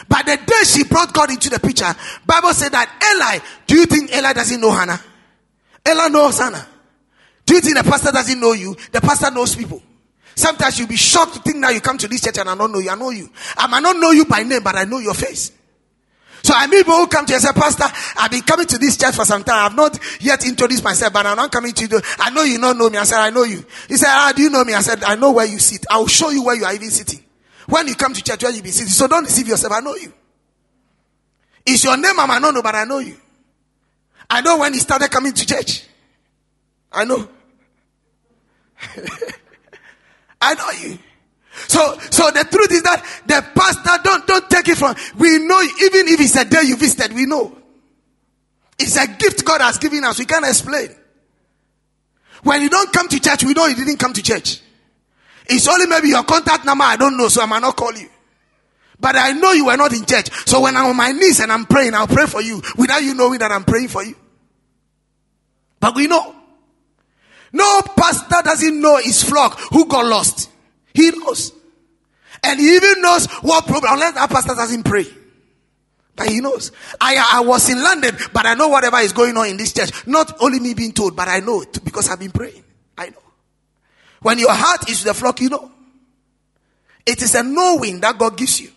But 0.08 0.24
the 0.24 0.38
day 0.46 0.64
she 0.64 0.84
brought 0.84 1.12
God 1.12 1.28
into 1.28 1.50
the 1.50 1.60
picture, 1.60 1.94
Bible 2.24 2.54
said 2.54 2.72
that 2.72 2.88
Eli, 3.14 3.44
do 3.66 3.76
you 3.76 3.84
think 3.84 4.10
Eli 4.10 4.32
doesn't 4.32 4.58
know 4.58 4.70
Hannah? 4.70 5.00
Eli 5.86 6.08
knows 6.08 6.38
Hannah. 6.38 6.66
Do 7.44 7.54
you 7.54 7.60
think 7.60 7.76
the 7.76 7.84
pastor 7.84 8.12
doesn't 8.12 8.40
know 8.40 8.54
you? 8.54 8.74
The 8.92 9.02
pastor 9.02 9.30
knows 9.30 9.54
people. 9.54 9.82
Sometimes 10.34 10.78
you'll 10.78 10.88
be 10.88 10.96
shocked 10.96 11.34
to 11.34 11.40
think 11.40 11.60
that 11.60 11.74
you 11.74 11.82
come 11.82 11.98
to 11.98 12.08
this 12.08 12.22
church 12.22 12.38
and 12.38 12.48
I 12.48 12.56
don't 12.56 12.72
know 12.72 12.78
you. 12.78 12.88
I 12.88 12.94
know 12.94 13.10
you. 13.10 13.28
I 13.58 13.66
might 13.66 13.82
not 13.82 13.98
know 13.98 14.12
you 14.12 14.24
by 14.24 14.42
name, 14.42 14.62
but 14.62 14.74
I 14.74 14.84
know 14.84 15.00
your 15.00 15.12
face. 15.12 15.52
So 16.44 16.52
I 16.54 16.66
mean, 16.66 16.80
people 16.84 16.96
who 16.96 17.06
come 17.06 17.24
to 17.24 17.32
you 17.32 17.36
and 17.36 17.42
say, 17.42 17.52
Pastor, 17.54 17.86
I've 18.20 18.30
been 18.30 18.42
coming 18.42 18.66
to 18.66 18.76
this 18.76 18.98
church 18.98 19.14
for 19.16 19.24
some 19.24 19.42
time. 19.44 19.64
I've 19.64 19.74
not 19.74 19.98
yet 20.20 20.46
introduced 20.46 20.84
myself, 20.84 21.10
but 21.14 21.24
I'm 21.24 21.36
not 21.36 21.50
coming 21.50 21.72
to 21.72 21.86
you. 21.86 22.00
I 22.18 22.28
know 22.28 22.42
you 22.42 22.60
don't 22.60 22.76
know 22.76 22.90
me. 22.90 22.98
I 22.98 23.04
said, 23.04 23.18
I 23.18 23.30
know 23.30 23.44
you. 23.44 23.64
He 23.88 23.96
said, 23.96 24.08
Ah, 24.10 24.30
do 24.36 24.42
you 24.42 24.50
know 24.50 24.62
me? 24.62 24.74
I 24.74 24.82
said, 24.82 25.02
I 25.04 25.16
know 25.16 25.32
where 25.32 25.46
you 25.46 25.58
sit. 25.58 25.86
I'll 25.88 26.06
show 26.06 26.28
you 26.28 26.44
where 26.44 26.54
you 26.54 26.66
are 26.66 26.74
even 26.74 26.90
sitting. 26.90 27.24
When 27.66 27.88
you 27.88 27.94
come 27.94 28.12
to 28.12 28.22
church, 28.22 28.42
where 28.42 28.52
you 28.52 28.62
be 28.62 28.72
sitting. 28.72 28.90
So 28.90 29.08
don't 29.08 29.24
deceive 29.24 29.48
yourself. 29.48 29.72
I 29.72 29.80
know 29.80 29.94
you. 29.94 30.12
It's 31.64 31.82
your 31.82 31.96
name 31.96 32.20
I 32.20 32.26
might 32.26 32.42
not 32.42 32.52
know, 32.52 32.60
but 32.60 32.74
I 32.74 32.84
know 32.84 32.98
you. 32.98 33.16
I 34.28 34.42
know 34.42 34.58
when 34.58 34.74
he 34.74 34.80
started 34.80 35.10
coming 35.10 35.32
to 35.32 35.46
church. 35.46 35.86
I 36.92 37.06
know. 37.06 37.26
I 40.42 40.54
know 40.54 40.70
you. 40.86 40.98
So, 41.54 41.98
so 42.10 42.30
the 42.30 42.44
truth 42.50 42.72
is 42.72 42.82
that 42.82 43.04
the 43.26 43.44
pastor 43.54 44.02
don't 44.02 44.26
don't 44.26 44.50
take 44.50 44.68
it 44.68 44.76
from. 44.76 44.94
We 45.16 45.38
know 45.38 45.60
even 45.60 46.08
if 46.08 46.20
it's 46.20 46.36
a 46.36 46.44
day 46.44 46.62
you 46.64 46.76
visited, 46.76 47.14
we 47.14 47.26
know. 47.26 47.56
It's 48.78 48.96
a 48.96 49.06
gift 49.06 49.44
God 49.44 49.60
has 49.60 49.78
given 49.78 50.02
us. 50.04 50.18
We 50.18 50.24
can't 50.24 50.44
explain. 50.44 50.88
When 52.42 52.60
you 52.60 52.68
don't 52.68 52.92
come 52.92 53.08
to 53.08 53.20
church, 53.20 53.44
we 53.44 53.54
know 53.54 53.66
you 53.66 53.76
didn't 53.76 53.98
come 53.98 54.12
to 54.12 54.22
church. 54.22 54.60
It's 55.46 55.68
only 55.68 55.86
maybe 55.86 56.08
your 56.08 56.24
contact 56.24 56.64
number 56.64 56.84
I 56.84 56.96
don't 56.96 57.16
know, 57.16 57.28
so 57.28 57.42
I 57.42 57.46
might 57.46 57.62
not 57.62 57.76
call 57.76 57.92
you. 57.94 58.08
But 58.98 59.16
I 59.16 59.32
know 59.32 59.52
you 59.52 59.66
were 59.66 59.76
not 59.76 59.92
in 59.92 60.04
church. 60.04 60.30
So 60.46 60.60
when 60.60 60.76
I'm 60.76 60.86
on 60.86 60.96
my 60.96 61.12
knees 61.12 61.40
and 61.40 61.52
I'm 61.52 61.66
praying, 61.66 61.94
I'll 61.94 62.06
pray 62.06 62.26
for 62.26 62.40
you 62.40 62.62
without 62.76 63.02
you 63.02 63.14
knowing 63.14 63.38
that 63.38 63.52
I'm 63.52 63.64
praying 63.64 63.88
for 63.88 64.02
you. 64.02 64.16
But 65.78 65.94
we 65.94 66.06
know. 66.06 66.34
No 67.52 67.82
pastor 67.96 68.42
doesn't 68.42 68.80
know 68.80 68.96
his 68.96 69.22
flock 69.22 69.58
who 69.70 69.86
got 69.86 70.06
lost. 70.06 70.50
He 70.94 71.10
knows. 71.10 71.52
And 72.42 72.60
he 72.60 72.76
even 72.76 73.02
knows 73.02 73.26
what 73.42 73.66
problem, 73.66 73.92
unless 73.92 74.14
that 74.14 74.30
pastor 74.30 74.54
doesn't 74.54 74.84
pray. 74.84 75.06
But 76.16 76.28
he 76.28 76.40
knows. 76.40 76.70
I, 77.00 77.16
I 77.34 77.40
was 77.40 77.68
in 77.68 77.82
London, 77.82 78.16
but 78.32 78.46
I 78.46 78.54
know 78.54 78.68
whatever 78.68 78.98
is 78.98 79.12
going 79.12 79.36
on 79.36 79.48
in 79.48 79.56
this 79.56 79.72
church. 79.72 80.06
Not 80.06 80.40
only 80.40 80.60
me 80.60 80.74
being 80.74 80.92
told, 80.92 81.16
but 81.16 81.26
I 81.26 81.40
know 81.40 81.62
it 81.62 81.84
because 81.84 82.08
I've 82.08 82.20
been 82.20 82.30
praying. 82.30 82.62
I 82.96 83.08
know. 83.08 83.22
When 84.22 84.38
your 84.38 84.52
heart 84.52 84.88
is 84.88 85.02
the 85.02 85.12
flock, 85.12 85.40
you 85.40 85.48
know. 85.48 85.70
It 87.04 87.20
is 87.20 87.34
a 87.34 87.42
knowing 87.42 88.00
that 88.00 88.16
God 88.16 88.36
gives 88.36 88.60
you. 88.60 88.70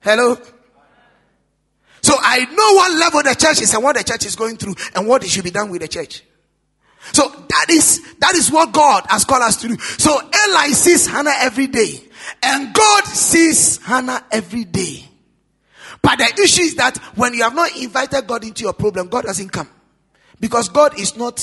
Hello? 0.00 0.36
So 2.02 2.14
I 2.18 2.44
know 2.44 2.74
what 2.74 2.92
level 2.92 3.22
the 3.22 3.34
church 3.34 3.62
is 3.62 3.72
and 3.72 3.82
what 3.82 3.96
the 3.96 4.04
church 4.04 4.26
is 4.26 4.36
going 4.36 4.58
through 4.58 4.74
and 4.94 5.08
what 5.08 5.24
it 5.24 5.30
should 5.30 5.44
be 5.44 5.50
done 5.50 5.70
with 5.70 5.80
the 5.80 5.88
church. 5.88 6.22
So 7.12 7.28
that 7.28 7.66
is 7.70 8.14
that 8.20 8.34
is 8.34 8.50
what 8.50 8.72
God 8.72 9.04
has 9.08 9.24
called 9.24 9.42
us 9.42 9.56
to 9.62 9.68
do. 9.68 9.78
So 9.78 10.18
Eli 10.20 10.68
sees 10.68 11.06
Hannah 11.06 11.34
every 11.40 11.66
day, 11.66 12.02
and 12.42 12.72
God 12.74 13.04
sees 13.04 13.82
Hannah 13.82 14.24
every 14.30 14.64
day. 14.64 15.04
But 16.02 16.18
the 16.18 16.42
issue 16.42 16.62
is 16.62 16.74
that 16.76 16.98
when 17.16 17.32
you 17.34 17.42
have 17.42 17.54
not 17.54 17.74
invited 17.76 18.26
God 18.26 18.44
into 18.44 18.62
your 18.62 18.74
problem, 18.74 19.08
God 19.08 19.24
doesn't 19.24 19.48
come. 19.48 19.68
Because 20.38 20.68
God 20.68 20.98
is 21.00 21.16
not 21.16 21.42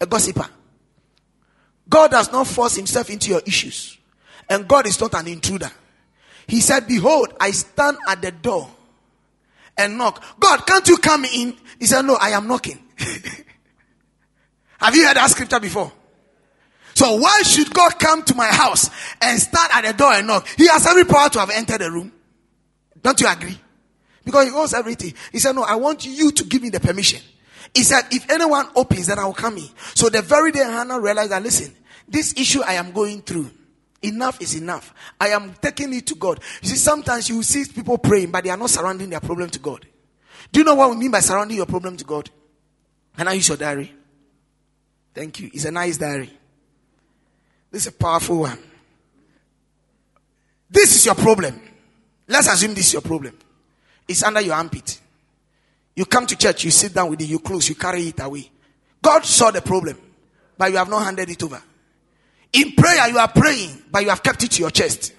a 0.00 0.06
gossiper. 0.06 0.46
God 1.88 2.12
does 2.12 2.30
not 2.30 2.46
force 2.46 2.76
himself 2.76 3.10
into 3.10 3.30
your 3.30 3.42
issues. 3.46 3.98
And 4.48 4.68
God 4.68 4.86
is 4.86 5.00
not 5.00 5.14
an 5.14 5.26
intruder. 5.26 5.70
He 6.46 6.60
said, 6.60 6.86
Behold, 6.86 7.32
I 7.40 7.50
stand 7.50 7.96
at 8.06 8.22
the 8.22 8.30
door 8.30 8.70
and 9.76 9.98
knock. 9.98 10.22
God, 10.38 10.66
can't 10.66 10.86
you 10.86 10.98
come 10.98 11.24
in? 11.24 11.56
He 11.78 11.86
said, 11.86 12.02
No, 12.02 12.14
I 12.14 12.30
am 12.30 12.46
knocking. 12.46 12.78
Have 14.78 14.94
you 14.94 15.06
heard 15.06 15.16
that 15.16 15.30
scripture 15.30 15.60
before? 15.60 15.92
So 16.94 17.16
why 17.16 17.42
should 17.42 17.72
God 17.74 17.98
come 17.98 18.22
to 18.24 18.34
my 18.34 18.46
house 18.46 18.90
and 19.20 19.38
stand 19.38 19.70
at 19.74 19.84
the 19.84 19.92
door 19.92 20.14
and 20.14 20.26
knock? 20.26 20.46
He 20.56 20.66
has 20.68 20.86
every 20.86 21.04
power 21.04 21.28
to 21.28 21.40
have 21.40 21.50
entered 21.50 21.82
the 21.82 21.90
room. 21.90 22.10
Don't 23.02 23.20
you 23.20 23.28
agree? 23.28 23.58
Because 24.24 24.46
he 24.48 24.54
owns 24.54 24.74
everything. 24.74 25.14
He 25.30 25.38
said, 25.38 25.52
No, 25.52 25.62
I 25.62 25.76
want 25.76 26.06
you 26.06 26.32
to 26.32 26.44
give 26.44 26.62
me 26.62 26.70
the 26.70 26.80
permission. 26.80 27.20
He 27.74 27.82
said, 27.82 28.04
If 28.10 28.28
anyone 28.30 28.66
opens, 28.74 29.06
then 29.06 29.18
I 29.18 29.26
will 29.26 29.34
come 29.34 29.58
in. 29.58 29.68
So 29.94 30.08
the 30.08 30.22
very 30.22 30.52
day 30.52 30.64
Hannah 30.64 30.98
realized 30.98 31.32
that, 31.32 31.42
listen, 31.42 31.74
this 32.08 32.34
issue 32.36 32.62
I 32.62 32.74
am 32.74 32.92
going 32.92 33.22
through, 33.22 33.50
enough 34.02 34.40
is 34.40 34.54
enough. 34.54 34.94
I 35.20 35.28
am 35.28 35.54
taking 35.60 35.92
it 35.92 36.06
to 36.08 36.14
God. 36.14 36.40
You 36.62 36.70
see, 36.70 36.76
sometimes 36.76 37.28
you 37.28 37.42
see 37.42 37.64
people 37.66 37.98
praying, 37.98 38.30
but 38.30 38.42
they 38.42 38.50
are 38.50 38.56
not 38.56 38.70
surrounding 38.70 39.10
their 39.10 39.20
problem 39.20 39.50
to 39.50 39.58
God. 39.58 39.86
Do 40.50 40.60
you 40.60 40.64
know 40.64 40.74
what 40.74 40.90
we 40.90 40.96
mean 40.96 41.10
by 41.10 41.20
surrounding 41.20 41.58
your 41.58 41.66
problem 41.66 41.96
to 41.96 42.04
God? 42.04 42.30
Can 43.16 43.28
I 43.28 43.34
use 43.34 43.48
your 43.48 43.58
diary? 43.58 43.92
Thank 45.16 45.40
you. 45.40 45.50
It's 45.54 45.64
a 45.64 45.70
nice 45.70 45.96
diary. 45.96 46.30
This 47.70 47.86
is 47.86 47.88
a 47.88 47.92
powerful 47.92 48.40
one. 48.40 48.58
This 50.68 50.94
is 50.94 51.06
your 51.06 51.14
problem. 51.14 51.58
Let's 52.28 52.52
assume 52.52 52.74
this 52.74 52.88
is 52.88 52.92
your 52.92 53.02
problem. 53.02 53.34
It's 54.06 54.22
under 54.22 54.42
your 54.42 54.54
armpit. 54.56 55.00
You 55.94 56.04
come 56.04 56.26
to 56.26 56.36
church, 56.36 56.64
you 56.64 56.70
sit 56.70 56.92
down 56.92 57.08
with 57.08 57.22
it, 57.22 57.28
you 57.28 57.38
close, 57.38 57.66
you 57.66 57.76
carry 57.76 58.08
it 58.08 58.20
away. 58.20 58.50
God 59.00 59.24
saw 59.24 59.50
the 59.50 59.62
problem, 59.62 59.98
but 60.58 60.70
you 60.70 60.76
have 60.76 60.90
not 60.90 61.04
handed 61.04 61.30
it 61.30 61.42
over. 61.42 61.62
In 62.52 62.72
prayer, 62.72 63.08
you 63.08 63.16
are 63.16 63.28
praying, 63.28 63.84
but 63.90 64.02
you 64.02 64.10
have 64.10 64.22
kept 64.22 64.44
it 64.44 64.50
to 64.50 64.60
your 64.60 64.70
chest. 64.70 65.14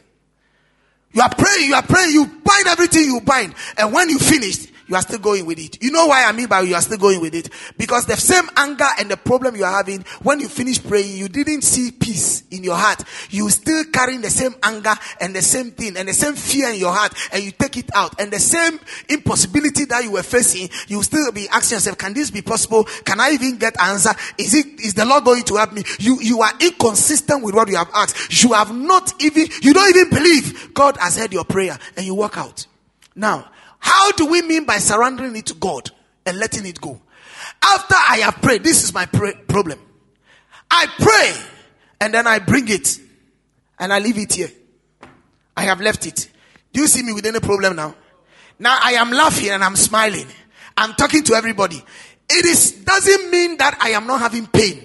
You 1.12 1.24
are 1.24 1.34
praying, 1.34 1.70
you 1.70 1.74
are 1.74 1.82
praying, 1.82 2.12
you 2.12 2.26
bind 2.28 2.68
everything 2.68 3.06
you 3.06 3.20
bind, 3.22 3.56
and 3.76 3.92
when 3.92 4.10
you 4.10 4.20
finish, 4.20 4.68
you 4.88 4.96
are 4.96 5.02
still 5.02 5.20
going 5.20 5.46
with 5.46 5.60
it. 5.60 5.82
You 5.84 5.92
know 5.92 6.08
why 6.08 6.26
I 6.26 6.32
mean 6.32 6.48
by 6.48 6.62
you 6.62 6.76
are 6.76 6.82
still 6.82 6.98
going 6.98 7.22
with 7.22 7.36
it? 7.36 7.50
Because 7.78 8.06
the 8.06 8.16
same 8.18 8.46
anger 8.56 8.88
and 9.00 9.10
the 9.12 9.18
problem 9.18 9.56
you 9.56 9.66
are 9.66 9.72
having, 9.72 10.04
when 10.24 10.40
you 10.40 10.48
finish 10.48 10.84
praying, 10.84 11.18
you 11.18 11.28
didn't 11.28 11.62
see 11.62 11.92
peace 11.92 12.44
in 12.52 12.64
your 12.64 12.76
heart. 12.76 13.04
You 13.30 13.50
still 13.50 13.84
carrying 13.92 14.22
the 14.22 14.30
same 14.30 14.56
anger 14.64 14.94
and 15.20 15.36
the 15.36 15.42
same 15.42 15.72
thing 15.72 15.98
and 15.98 16.08
the 16.08 16.14
same 16.14 16.36
fear 16.36 16.70
in 16.70 16.80
your 16.80 16.94
heart 16.94 17.14
and 17.32 17.44
you 17.44 17.52
take 17.52 17.78
it 17.78 17.90
out. 17.94 18.20
And 18.20 18.32
the 18.32 18.40
same 18.40 18.80
impossibility 19.10 19.86
that 19.86 20.04
you 20.04 20.12
were 20.12 20.24
facing, 20.24 20.70
you 20.88 21.04
still 21.04 21.32
be 21.32 21.48
asking 21.50 21.78
yourself, 21.78 21.98
can 21.98 22.14
this 22.14 22.32
be 22.32 22.42
possible? 22.42 22.86
Can 23.06 23.20
I 23.20 23.32
even 23.32 23.58
get 23.58 23.80
answer? 23.82 24.12
Is 24.38 24.54
it, 24.54 24.66
is 24.80 24.94
the 24.94 25.06
Lord 25.06 25.26
going 25.26 25.44
to 25.44 25.56
help 25.56 25.74
me? 25.74 25.84
You, 26.00 26.20
you 26.22 26.42
are 26.42 26.54
inconsistent 26.60 27.44
with 27.44 27.56
what 27.56 27.68
you 27.68 27.76
have 27.76 27.92
asked. 27.94 28.44
You 28.44 28.54
have 28.54 28.74
not 28.74 29.14
even, 29.22 29.48
you 29.62 29.74
don't 29.74 29.96
even 29.96 30.10
believe 30.10 30.74
God 30.74 30.98
has 30.98 31.18
heard 31.18 31.34
your 31.34 31.46
prayer 31.46 31.78
and 31.96 32.06
you 32.06 32.16
walk 32.16 32.38
out. 32.38 32.66
Now, 33.16 33.50
how 33.88 34.12
do 34.12 34.26
we 34.26 34.42
mean 34.42 34.66
by 34.66 34.80
surrendering 34.80 35.34
it 35.38 35.46
to 35.46 35.54
God 35.54 35.90
and 36.26 36.38
letting 36.38 36.66
it 36.66 36.82
go? 36.82 37.02
After 37.64 37.96
I 37.96 38.18
have 38.18 38.42
prayed, 38.42 38.62
this 38.62 38.84
is 38.84 38.94
my 38.94 39.06
pray- 39.06 39.40
problem. 39.48 39.80
I 40.70 40.88
pray 41.00 41.34
and 42.02 42.14
then 42.14 42.28
I 42.28 42.40
bring 42.40 42.68
it 42.68 43.00
and 43.80 43.94
I 43.94 44.00
leave 44.00 44.18
it 44.18 44.34
here. 44.34 44.52
I 45.56 45.64
have 45.64 45.80
left 45.80 46.06
it. 46.06 46.30
Do 46.74 46.82
you 46.82 46.88
see 46.88 47.02
me 47.02 47.14
with 47.14 47.26
any 47.26 47.40
problem 47.40 47.78
now? 47.78 47.96
Now 48.60 48.78
I 48.82 48.94
am 48.94 49.10
laughing 49.10 49.52
and 49.52 49.64
I'm 49.64 49.78
smiling. 49.78 50.28
I'm 50.76 50.94
talking 50.94 51.24
to 51.24 51.36
everybody. 51.36 51.82
It 52.30 52.46
is 52.46 52.74
doesn't 52.74 53.32
mean 53.32 53.56
that 53.58 53.78
I 53.80 53.92
am 53.92 54.06
not 54.06 54.20
having 54.20 54.48
pain. 54.48 54.84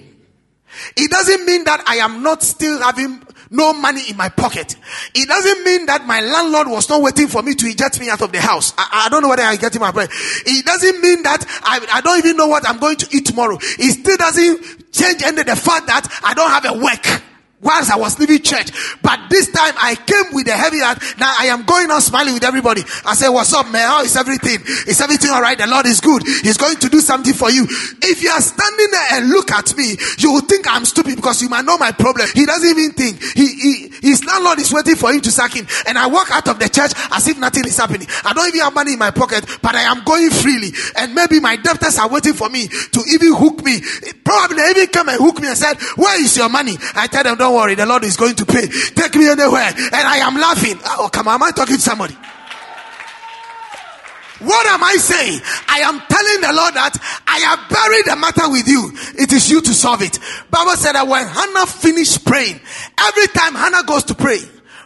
It 0.95 1.11
doesn't 1.11 1.45
mean 1.45 1.65
that 1.65 1.83
I 1.87 1.97
am 1.97 2.23
not 2.23 2.41
still 2.41 2.81
having 2.81 3.21
no 3.53 3.71
money 3.71 4.01
in 4.09 4.17
my 4.17 4.29
pocket. 4.29 4.75
It 5.13 5.27
doesn't 5.27 5.63
mean 5.63 5.85
that 5.85 6.05
my 6.05 6.19
landlord 6.21 6.67
was 6.67 6.89
not 6.89 7.01
waiting 7.01 7.27
for 7.27 7.41
me 7.41 7.53
to 7.55 7.67
eject 7.67 7.99
me 7.99 8.09
out 8.09 8.21
of 8.21 8.31
the 8.31 8.41
house. 8.41 8.73
I, 8.77 9.05
I 9.05 9.09
don't 9.09 9.21
know 9.21 9.29
whether 9.29 9.43
I 9.43 9.55
get 9.55 9.79
my 9.79 9.91
brain. 9.91 10.07
It 10.45 10.65
doesn't 10.65 11.01
mean 11.01 11.23
that 11.23 11.45
I, 11.63 11.85
I 11.93 12.01
don't 12.01 12.17
even 12.17 12.35
know 12.35 12.47
what 12.47 12.67
I'm 12.67 12.79
going 12.79 12.97
to 12.97 13.07
eat 13.15 13.27
tomorrow. 13.27 13.57
It 13.61 13.99
still 13.99 14.17
doesn't 14.17 14.91
change 14.91 15.21
any 15.23 15.43
the 15.43 15.55
fact 15.55 15.87
that 15.87 16.07
I 16.23 16.33
don't 16.33 16.49
have 16.49 16.65
a 16.65 16.83
work 16.83 17.22
whilst 17.63 17.91
I 17.91 17.97
was 17.97 18.19
leaving 18.19 18.41
church. 18.41 18.71
But 19.01 19.19
this 19.29 19.49
time 19.51 19.73
I 19.77 19.95
came 19.95 20.33
with 20.33 20.47
a 20.47 20.53
heavy 20.53 20.79
heart. 20.79 21.01
Now 21.17 21.33
I 21.39 21.47
am 21.47 21.63
going 21.63 21.89
on 21.89 22.01
smiling 22.01 22.33
with 22.33 22.43
everybody. 22.43 22.81
I 23.05 23.15
say, 23.15 23.29
what's 23.29 23.53
up, 23.53 23.71
man? 23.71 23.87
How 23.87 24.03
is 24.03 24.15
everything? 24.15 24.59
Is 24.87 25.01
everything 25.01 25.31
all 25.31 25.41
right? 25.41 25.57
The 25.57 25.67
Lord 25.67 25.85
is 25.85 26.01
good. 26.01 26.23
He's 26.43 26.57
going 26.57 26.77
to 26.77 26.89
do 26.89 26.99
something 26.99 27.33
for 27.33 27.49
you. 27.49 27.65
If 28.03 28.21
you 28.21 28.29
are 28.29 28.41
standing 28.41 28.91
there 28.91 29.07
and 29.13 29.29
look 29.29 29.51
at 29.51 29.75
me, 29.77 29.95
you 30.19 30.33
will 30.33 30.41
think 30.41 30.65
I'm 30.69 30.85
stupid 30.85 31.15
because 31.15 31.41
you 31.41 31.49
might 31.49 31.65
know 31.65 31.77
my 31.77 31.91
problem. 31.91 32.27
He 32.33 32.45
doesn't 32.45 32.69
even 32.69 32.91
think. 32.91 33.21
He, 33.33 33.47
he, 33.47 33.73
his 34.01 34.23
landlord 34.25 34.59
is 34.59 34.71
waiting 34.71 34.95
for 34.95 35.11
him 35.11 35.21
to 35.21 35.31
sack 35.31 35.53
him. 35.53 35.67
And 35.87 35.97
I 35.97 36.07
walk 36.07 36.31
out 36.31 36.47
of 36.47 36.59
the 36.59 36.69
church 36.69 36.91
as 37.11 37.27
if 37.27 37.37
nothing 37.39 37.65
is 37.65 37.77
happening. 37.77 38.07
I 38.23 38.33
don't 38.33 38.47
even 38.49 38.61
have 38.61 38.73
money 38.73 38.93
in 38.93 38.99
my 38.99 39.11
pocket, 39.11 39.45
but 39.61 39.75
I 39.75 39.83
am 39.83 40.03
going 40.03 40.29
freely. 40.29 40.71
And 40.97 41.15
maybe 41.15 41.39
my 41.39 41.55
debtors 41.55 41.97
are 41.97 42.09
waiting 42.09 42.33
for 42.33 42.49
me 42.49 42.67
to 42.67 43.03
even 43.13 43.33
hook 43.35 43.63
me. 43.63 43.81
Probably 44.23 44.57
they 44.57 44.69
even 44.71 44.87
come 44.87 45.09
and 45.09 45.17
hook 45.17 45.39
me 45.41 45.47
and 45.47 45.57
said, 45.57 45.79
where 45.95 46.21
is 46.21 46.35
your 46.35 46.49
money? 46.49 46.75
I 46.95 47.07
tell 47.07 47.23
them, 47.23 47.37
don't 47.37 47.52
don't 47.53 47.61
worry, 47.61 47.75
the 47.75 47.85
Lord 47.85 48.03
is 48.03 48.17
going 48.17 48.35
to 48.35 48.45
pay. 48.45 48.67
Take 48.67 49.15
me 49.15 49.29
anywhere. 49.29 49.69
And 49.69 49.95
I 49.95 50.17
am 50.17 50.35
laughing. 50.35 50.79
Oh, 50.85 51.09
come 51.11 51.27
on, 51.27 51.35
am 51.35 51.43
I 51.43 51.51
talking 51.51 51.75
to 51.75 51.81
somebody? 51.81 52.15
What 54.39 54.67
am 54.67 54.83
I 54.83 54.95
saying? 54.97 55.39
I 55.69 55.79
am 55.87 56.01
telling 56.01 56.41
the 56.41 56.51
Lord 56.51 56.73
that 56.73 56.97
I 57.27 57.39
have 57.47 57.69
buried 57.69 58.05
the 58.05 58.15
matter 58.17 58.51
with 58.51 58.67
you. 58.67 58.91
It 59.21 59.31
is 59.31 59.49
you 59.49 59.61
to 59.61 59.73
solve 59.73 60.01
it. 60.01 60.19
Bible 60.51 60.75
said 60.75 60.93
that 60.93 61.07
when 61.07 61.25
Hannah 61.25 61.65
finished 61.65 62.25
praying, 62.25 62.59
every 62.99 63.27
time 63.27 63.53
Hannah 63.53 63.83
goes 63.85 64.03
to 64.05 64.15
pray, 64.15 64.39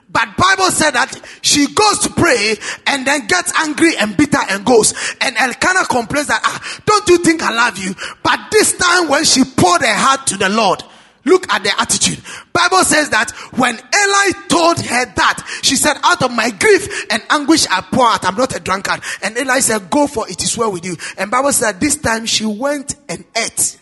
but 0.09 0.37
Bible 0.37 0.69
said 0.69 0.91
that 0.91 1.19
she 1.41 1.73
goes 1.73 1.99
to 1.99 2.09
pray 2.11 2.55
and 2.85 3.07
then 3.07 3.27
gets 3.27 3.51
angry 3.55 3.97
and 3.97 4.15
bitter 4.15 4.39
and 4.49 4.63
goes. 4.63 4.93
And 5.21 5.35
Elkanah 5.37 5.85
complains 5.89 6.27
that, 6.27 6.41
ah, 6.43 6.81
don't 6.85 7.07
you 7.09 7.17
think 7.19 7.41
I 7.41 7.51
love 7.51 7.77
you? 7.77 7.95
But 8.23 8.51
this 8.51 8.77
time 8.77 9.09
when 9.09 9.23
she 9.23 9.43
poured 9.43 9.81
her 9.81 9.95
heart 9.95 10.27
to 10.27 10.37
the 10.37 10.49
Lord, 10.49 10.83
Look 11.27 11.51
at 11.51 11.61
the 11.61 11.79
attitude. 11.79 12.21
Bible 12.53 12.83
says 12.85 13.09
that 13.09 13.31
when 13.57 13.75
Eli 13.75 14.47
told 14.47 14.79
her 14.79 15.05
that, 15.05 15.59
she 15.61 15.75
said, 15.75 15.97
out 16.01 16.23
of 16.23 16.31
my 16.31 16.49
grief 16.51 17.05
and 17.11 17.21
anguish 17.29 17.67
I 17.69 17.81
pour 17.81 18.07
out. 18.07 18.23
I'm 18.23 18.35
not 18.35 18.55
a 18.55 18.61
drunkard. 18.61 19.01
And 19.21 19.37
Eli 19.37 19.59
said, 19.59 19.89
go 19.89 20.07
for 20.07 20.29
it 20.29 20.41
is 20.41 20.57
well 20.57 20.71
with 20.71 20.85
you. 20.85 20.95
And 21.17 21.29
Bible 21.29 21.51
said 21.51 21.81
this 21.81 21.97
time 21.97 22.25
she 22.25 22.45
went 22.45 22.95
and 23.09 23.25
ate. 23.35 23.77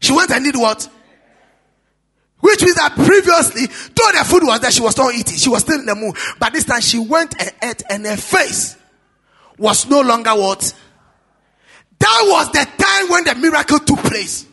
She 0.00 0.14
went 0.14 0.30
and 0.30 0.46
did 0.46 0.56
what? 0.56 0.88
Which 2.40 2.62
means 2.62 2.76
that 2.76 2.94
previously, 2.94 3.66
though 3.66 4.18
the 4.18 4.24
food 4.24 4.44
was 4.44 4.60
there, 4.60 4.70
she 4.70 4.80
was 4.80 4.96
not 4.96 5.14
eating. 5.14 5.36
She 5.36 5.50
was 5.50 5.60
still 5.60 5.78
in 5.78 5.84
the 5.84 5.94
mood. 5.94 6.16
But 6.38 6.54
this 6.54 6.64
time 6.64 6.80
she 6.80 6.98
went 6.98 7.38
and 7.38 7.52
ate 7.62 7.82
and 7.90 8.06
her 8.06 8.16
face 8.16 8.78
was 9.58 9.86
no 9.90 10.00
longer 10.00 10.30
what? 10.30 10.74
That 11.98 12.22
was 12.28 12.52
the 12.52 12.66
time 12.82 13.10
when 13.10 13.24
the 13.24 13.34
miracle 13.34 13.78
took 13.80 13.98
place. 13.98 14.46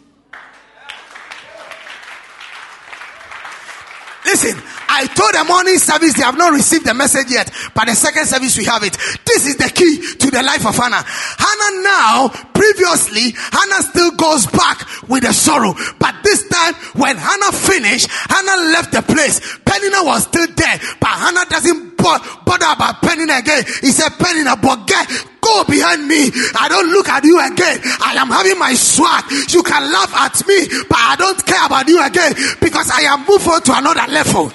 Listen, 4.26 4.56
I 4.88 5.08
told 5.08 5.34
the 5.34 5.44
morning 5.48 5.78
service 5.78 6.14
they 6.14 6.24
have 6.24 6.38
not 6.38 6.54
received 6.54 6.86
the 6.86 6.94
message 6.94 7.30
yet, 7.30 7.52
but 7.76 7.88
the 7.88 7.96
second 7.96 8.26
service 8.26 8.58
we 8.58 8.66
have 8.66 8.84
it. 8.84 8.96
This 9.26 9.48
is 9.48 9.58
the 9.58 9.70
key 9.70 10.00
to 10.18 10.32
the 10.32 10.44
life 10.44 10.66
of 10.66 10.76
Hannah. 10.76 11.04
Hannah 11.04 11.74
now, 11.84 12.30
previously, 12.54 13.36
Hannah 13.36 13.84
still 13.84 14.12
goes 14.16 14.48
back 14.48 14.88
with 15.10 15.24
the 15.24 15.34
sorrow, 15.34 15.74
but 16.00 16.16
this 16.24 16.48
time, 16.48 16.74
when 16.96 17.18
Hannah 17.18 17.52
finished, 17.52 18.08
Hannah 18.10 18.72
left 18.72 18.92
the 18.94 19.02
place. 19.02 19.42
Peninnah 19.66 20.04
was 20.04 20.24
still 20.24 20.48
there, 20.48 20.80
but 21.00 21.10
Hannah 21.10 21.46
doesn't 21.50 21.93
bother 22.04 22.70
about 22.70 23.02
Peninnah 23.02 23.40
again. 23.40 23.64
He 23.82 23.92
said, 23.92 24.10
penning 24.20 24.46
but 24.62 24.88
get, 24.88 25.08
go 25.42 25.64
behind 25.64 26.08
me. 26.08 26.30
I 26.60 26.68
don't 26.70 26.90
look 26.92 27.10
at 27.10 27.24
you 27.24 27.40
again. 27.40 27.80
I 28.02 28.16
am 28.20 28.28
having 28.28 28.60
my 28.60 28.74
swag. 28.74 29.26
You 29.52 29.64
can 29.64 29.92
laugh 29.92 30.14
at 30.14 30.36
me, 30.48 30.68
but 30.90 31.00
I 31.00 31.16
don't 31.18 31.40
care 31.46 31.66
about 31.66 31.88
you 31.88 32.04
again 32.04 32.34
because 32.62 32.92
I 32.92 33.02
am 33.12 33.26
on 33.28 33.62
to 33.64 33.72
another 33.76 34.12
level. 34.12 34.52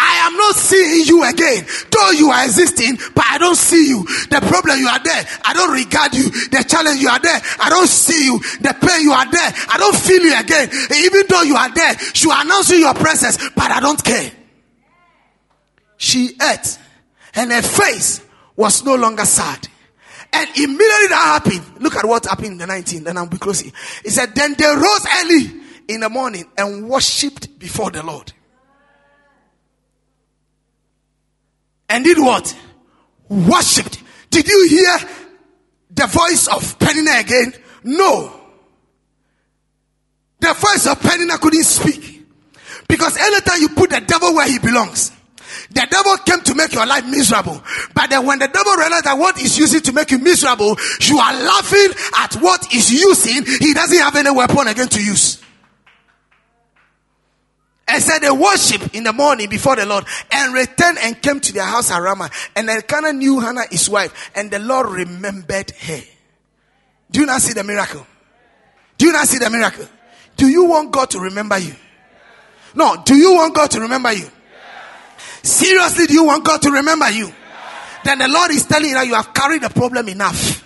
I 0.00 0.26
am 0.26 0.36
not 0.36 0.54
seeing 0.54 1.06
you 1.06 1.24
again. 1.24 1.66
Though 1.90 2.10
you 2.10 2.30
are 2.30 2.44
existing, 2.44 2.96
but 3.14 3.24
I 3.28 3.38
don't 3.38 3.56
see 3.56 3.88
you. 3.88 4.04
The 4.30 4.40
problem 4.46 4.78
you 4.78 4.86
are 4.88 5.02
there, 5.02 5.24
I 5.44 5.52
don't 5.54 5.72
regard 5.72 6.14
you. 6.14 6.30
The 6.30 6.64
challenge 6.68 7.00
you 7.00 7.08
are 7.08 7.18
there, 7.18 7.40
I 7.60 7.68
don't 7.68 7.88
see 7.88 8.24
you. 8.24 8.38
The 8.60 8.76
pain 8.80 9.02
you 9.02 9.12
are 9.12 9.30
there, 9.30 9.52
I 9.68 9.76
don't 9.76 9.96
feel 9.96 10.22
you 10.22 10.38
again. 10.38 10.70
Even 11.04 11.22
though 11.28 11.42
you 11.42 11.56
are 11.56 11.72
there, 11.74 11.98
she 12.14 12.28
announcing 12.30 12.80
your 12.80 12.94
presence, 12.94 13.36
but 13.56 13.70
I 13.70 13.80
don't 13.80 14.02
care. 14.02 14.37
She 15.98 16.30
ate, 16.40 16.78
and 17.34 17.52
her 17.52 17.60
face 17.62 18.24
was 18.56 18.84
no 18.84 18.94
longer 18.94 19.26
sad. 19.26 19.68
And 20.32 20.48
immediately 20.56 21.08
that 21.08 21.42
happened. 21.44 21.82
Look 21.82 21.96
at 21.96 22.06
what 22.06 22.24
happened 22.24 22.52
in 22.52 22.58
the 22.58 22.66
19th, 22.66 23.04
then 23.04 23.18
I'll 23.18 23.26
be 23.26 23.38
closing. 23.38 23.72
He 24.02 24.10
said, 24.10 24.34
Then 24.34 24.54
they 24.56 24.64
rose 24.64 25.06
early 25.22 25.60
in 25.88 26.00
the 26.00 26.08
morning 26.08 26.46
and 26.56 26.88
worshipped 26.88 27.58
before 27.58 27.90
the 27.90 28.02
Lord. 28.02 28.32
and 31.88 32.04
did 32.04 32.18
what? 32.18 32.56
Worshipped. 33.28 34.02
Did 34.30 34.46
you 34.46 34.68
hear 34.68 34.96
the 35.90 36.06
voice 36.06 36.46
of 36.48 36.78
Peninnah 36.78 37.18
again? 37.20 37.54
No. 37.84 38.32
The 40.40 40.54
voice 40.54 40.86
of 40.86 41.00
Peninnah 41.00 41.38
couldn't 41.38 41.64
speak. 41.64 42.26
Because 42.88 43.16
anytime 43.16 43.60
you 43.60 43.68
put 43.70 43.90
the 43.90 44.00
devil 44.00 44.34
where 44.34 44.48
he 44.48 44.58
belongs, 44.58 45.12
the 45.70 45.86
devil 45.90 46.16
came 46.18 46.40
to 46.42 46.54
make 46.54 46.72
your 46.72 46.86
life 46.86 47.06
miserable. 47.06 47.62
But 47.94 48.10
then 48.10 48.24
when 48.24 48.38
the 48.38 48.48
devil 48.48 48.72
realized 48.74 49.04
that 49.04 49.18
what 49.18 49.40
is 49.40 49.58
using 49.58 49.80
to 49.82 49.92
make 49.92 50.10
you 50.10 50.18
miserable, 50.18 50.76
you 51.00 51.18
are 51.18 51.32
laughing 51.32 51.88
at 52.18 52.34
what 52.36 52.72
is 52.74 52.90
using, 52.90 53.44
he 53.44 53.74
doesn't 53.74 53.98
have 53.98 54.16
any 54.16 54.30
weapon 54.30 54.66
again 54.68 54.88
to 54.88 55.02
use 55.02 55.42
and 57.88 58.02
said 58.02 58.18
they 58.18 58.30
worship 58.30 58.94
in 58.94 59.02
the 59.02 59.12
morning 59.12 59.48
before 59.48 59.74
the 59.74 59.86
Lord 59.86 60.04
and 60.30 60.54
returned 60.54 60.98
and 61.00 61.20
came 61.20 61.40
to 61.40 61.52
their 61.52 61.64
house 61.64 61.90
at 61.90 61.98
Ramah. 61.98 62.30
And 62.54 62.68
Elkanah 62.68 63.14
knew 63.14 63.40
Hannah 63.40 63.64
his 63.70 63.88
wife 63.88 64.30
and 64.34 64.50
the 64.50 64.58
Lord 64.58 64.90
remembered 64.90 65.70
her. 65.70 66.00
Do 67.10 67.20
you 67.20 67.26
not 67.26 67.40
see 67.40 67.54
the 67.54 67.64
miracle? 67.64 68.06
Do 68.98 69.06
you 69.06 69.12
not 69.12 69.26
see 69.26 69.38
the 69.38 69.48
miracle? 69.48 69.86
Do 70.36 70.46
you 70.46 70.66
want 70.66 70.92
God 70.92 71.10
to 71.10 71.20
remember 71.20 71.58
you? 71.58 71.74
No. 72.74 73.02
Do 73.04 73.16
you 73.16 73.34
want 73.34 73.54
God 73.54 73.70
to 73.72 73.80
remember 73.80 74.12
you? 74.12 74.30
Seriously, 75.42 76.06
do 76.06 76.14
you 76.14 76.24
want 76.24 76.44
God 76.44 76.62
to 76.62 76.70
remember 76.70 77.10
you? 77.10 77.32
Then 78.04 78.18
the 78.18 78.28
Lord 78.28 78.50
is 78.50 78.64
telling 78.64 78.90
you 78.90 78.94
that 78.94 79.06
you 79.06 79.14
have 79.14 79.34
carried 79.34 79.62
the 79.62 79.70
problem 79.70 80.08
enough. 80.08 80.64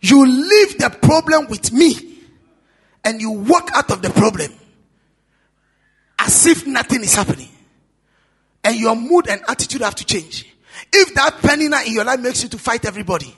You 0.00 0.26
leave 0.26 0.78
the 0.78 0.90
problem 0.90 1.46
with 1.48 1.72
me 1.72 2.18
and 3.04 3.20
you 3.20 3.30
walk 3.30 3.70
out 3.74 3.90
of 3.90 4.02
the 4.02 4.10
problem 4.10 4.52
as 6.18 6.46
if 6.46 6.66
nothing 6.66 7.02
is 7.02 7.14
happening. 7.14 7.48
And 8.64 8.76
your 8.76 8.94
mood 8.94 9.28
and 9.28 9.42
attitude 9.48 9.82
have 9.82 9.94
to 9.96 10.04
change. 10.04 10.46
If 10.92 11.14
that 11.14 11.38
Peninnah 11.38 11.82
in 11.86 11.94
your 11.94 12.04
life 12.04 12.20
makes 12.20 12.42
you 12.42 12.48
to 12.50 12.58
fight 12.58 12.84
everybody, 12.84 13.34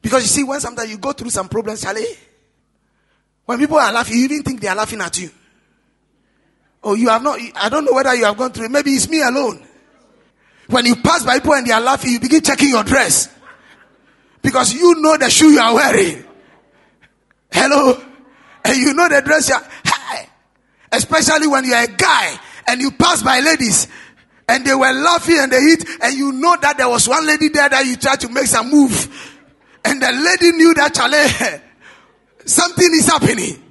because 0.00 0.22
you 0.22 0.28
see, 0.28 0.44
when 0.44 0.60
sometimes 0.60 0.90
you 0.90 0.98
go 0.98 1.12
through 1.12 1.30
some 1.30 1.48
problems, 1.48 1.82
Charlie, 1.82 2.04
when 3.44 3.58
people 3.58 3.78
are 3.78 3.92
laughing, 3.92 4.18
you 4.18 4.24
even 4.24 4.42
think 4.42 4.60
they 4.60 4.68
are 4.68 4.76
laughing 4.76 5.00
at 5.00 5.18
you. 5.18 5.30
Oh, 6.84 6.94
you 6.94 7.08
have 7.08 7.22
not, 7.22 7.38
I 7.56 7.68
don't 7.68 7.84
know 7.84 7.92
whether 7.92 8.14
you 8.14 8.24
have 8.24 8.36
gone 8.36 8.52
through 8.52 8.66
it. 8.66 8.70
Maybe 8.70 8.90
it's 8.92 9.08
me 9.08 9.22
alone. 9.22 9.64
When 10.68 10.86
you 10.86 10.96
pass 10.96 11.24
by 11.24 11.38
people 11.38 11.54
and 11.54 11.66
they 11.66 11.72
are 11.72 11.80
laughing, 11.80 12.12
you 12.12 12.20
begin 12.20 12.42
checking 12.42 12.70
your 12.70 12.82
dress. 12.82 13.28
Because 14.40 14.74
you 14.74 15.00
know 15.00 15.16
the 15.16 15.30
shoe 15.30 15.50
you 15.50 15.60
are 15.60 15.74
wearing. 15.74 16.24
Hello? 17.52 18.02
And 18.64 18.76
you 18.76 18.94
know 18.94 19.08
the 19.08 19.20
dress 19.22 19.48
you 19.48 19.54
are, 19.54 19.64
Especially 20.90 21.46
when 21.46 21.64
you're 21.64 21.82
a 21.82 21.86
guy 21.86 22.36
and 22.66 22.80
you 22.80 22.90
pass 22.90 23.22
by 23.22 23.40
ladies 23.40 23.88
and 24.48 24.66
they 24.66 24.74
were 24.74 24.92
laughing 24.92 25.38
and 25.38 25.50
they 25.50 25.60
hit 25.60 25.84
and 26.02 26.14
you 26.14 26.32
know 26.32 26.56
that 26.60 26.76
there 26.76 26.88
was 26.88 27.08
one 27.08 27.26
lady 27.26 27.48
there 27.48 27.68
that 27.68 27.86
you 27.86 27.96
tried 27.96 28.20
to 28.20 28.28
make 28.28 28.46
some 28.46 28.70
move 28.70 29.38
and 29.84 30.00
the 30.00 30.12
lady 30.12 30.56
knew 30.56 30.74
that 30.74 30.94
Charlie, 30.94 31.60
something 32.44 32.90
is 32.92 33.06
happening. 33.06 33.61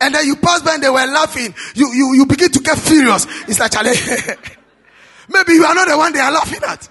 And 0.00 0.14
then 0.14 0.26
you 0.26 0.36
pass 0.36 0.62
by 0.62 0.74
and 0.74 0.82
they 0.82 0.88
were 0.88 1.06
laughing. 1.06 1.54
You, 1.74 1.92
you, 1.92 2.14
you 2.14 2.26
begin 2.26 2.50
to 2.50 2.60
get 2.60 2.78
furious. 2.78 3.26
It's 3.46 3.60
like, 3.60 3.72
Charlie, 3.72 3.90
maybe 5.28 5.52
you 5.52 5.64
are 5.64 5.74
not 5.74 5.88
the 5.88 5.96
one 5.96 6.12
they 6.12 6.20
are 6.20 6.32
laughing 6.32 6.60
at. 6.66 6.88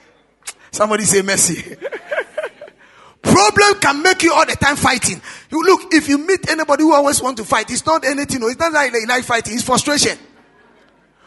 Somebody 0.72 1.06
say 1.06 1.22
mercy. 1.24 1.76
Problem 3.22 3.80
can 3.80 4.02
make 4.02 4.24
you 4.24 4.34
all 4.34 4.46
the 4.46 4.56
time 4.56 4.76
fighting. 4.76 5.22
You 5.52 5.62
look, 5.64 5.94
if 5.94 6.08
you 6.08 6.18
meet 6.20 6.50
anybody 6.50 6.84
who 6.84 6.94
always 6.94 7.22
want 7.22 7.38
to 7.38 7.44
fight, 7.44 7.70
it's 7.70 7.86
not 7.86 8.06
anything. 8.06 8.40
It's 8.44 8.60
not 8.60 8.72
like, 8.72 8.94
like 9.08 9.24
fighting. 9.24 9.56
It's 9.56 9.64
frustration. 9.64 10.18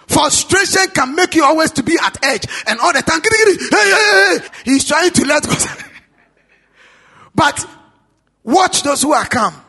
Frustration 0.07 0.89
can 0.95 1.15
make 1.15 1.35
you 1.35 1.45
always 1.45 1.71
to 1.73 1.83
be 1.83 1.99
at 2.01 2.25
edge 2.25 2.45
and 2.67 2.79
all 2.81 2.93
the 2.93 3.03
time. 3.03 3.21
Hey, 3.23 3.57
hey, 3.71 4.39
hey. 4.39 4.49
He's 4.65 4.87
trying 4.87 5.11
to 5.11 5.25
let 5.25 5.43
go. 5.43 5.55
but 7.35 7.67
watch 8.43 8.83
those 8.83 9.03
who 9.03 9.13
are 9.13 9.25
calm. 9.27 9.62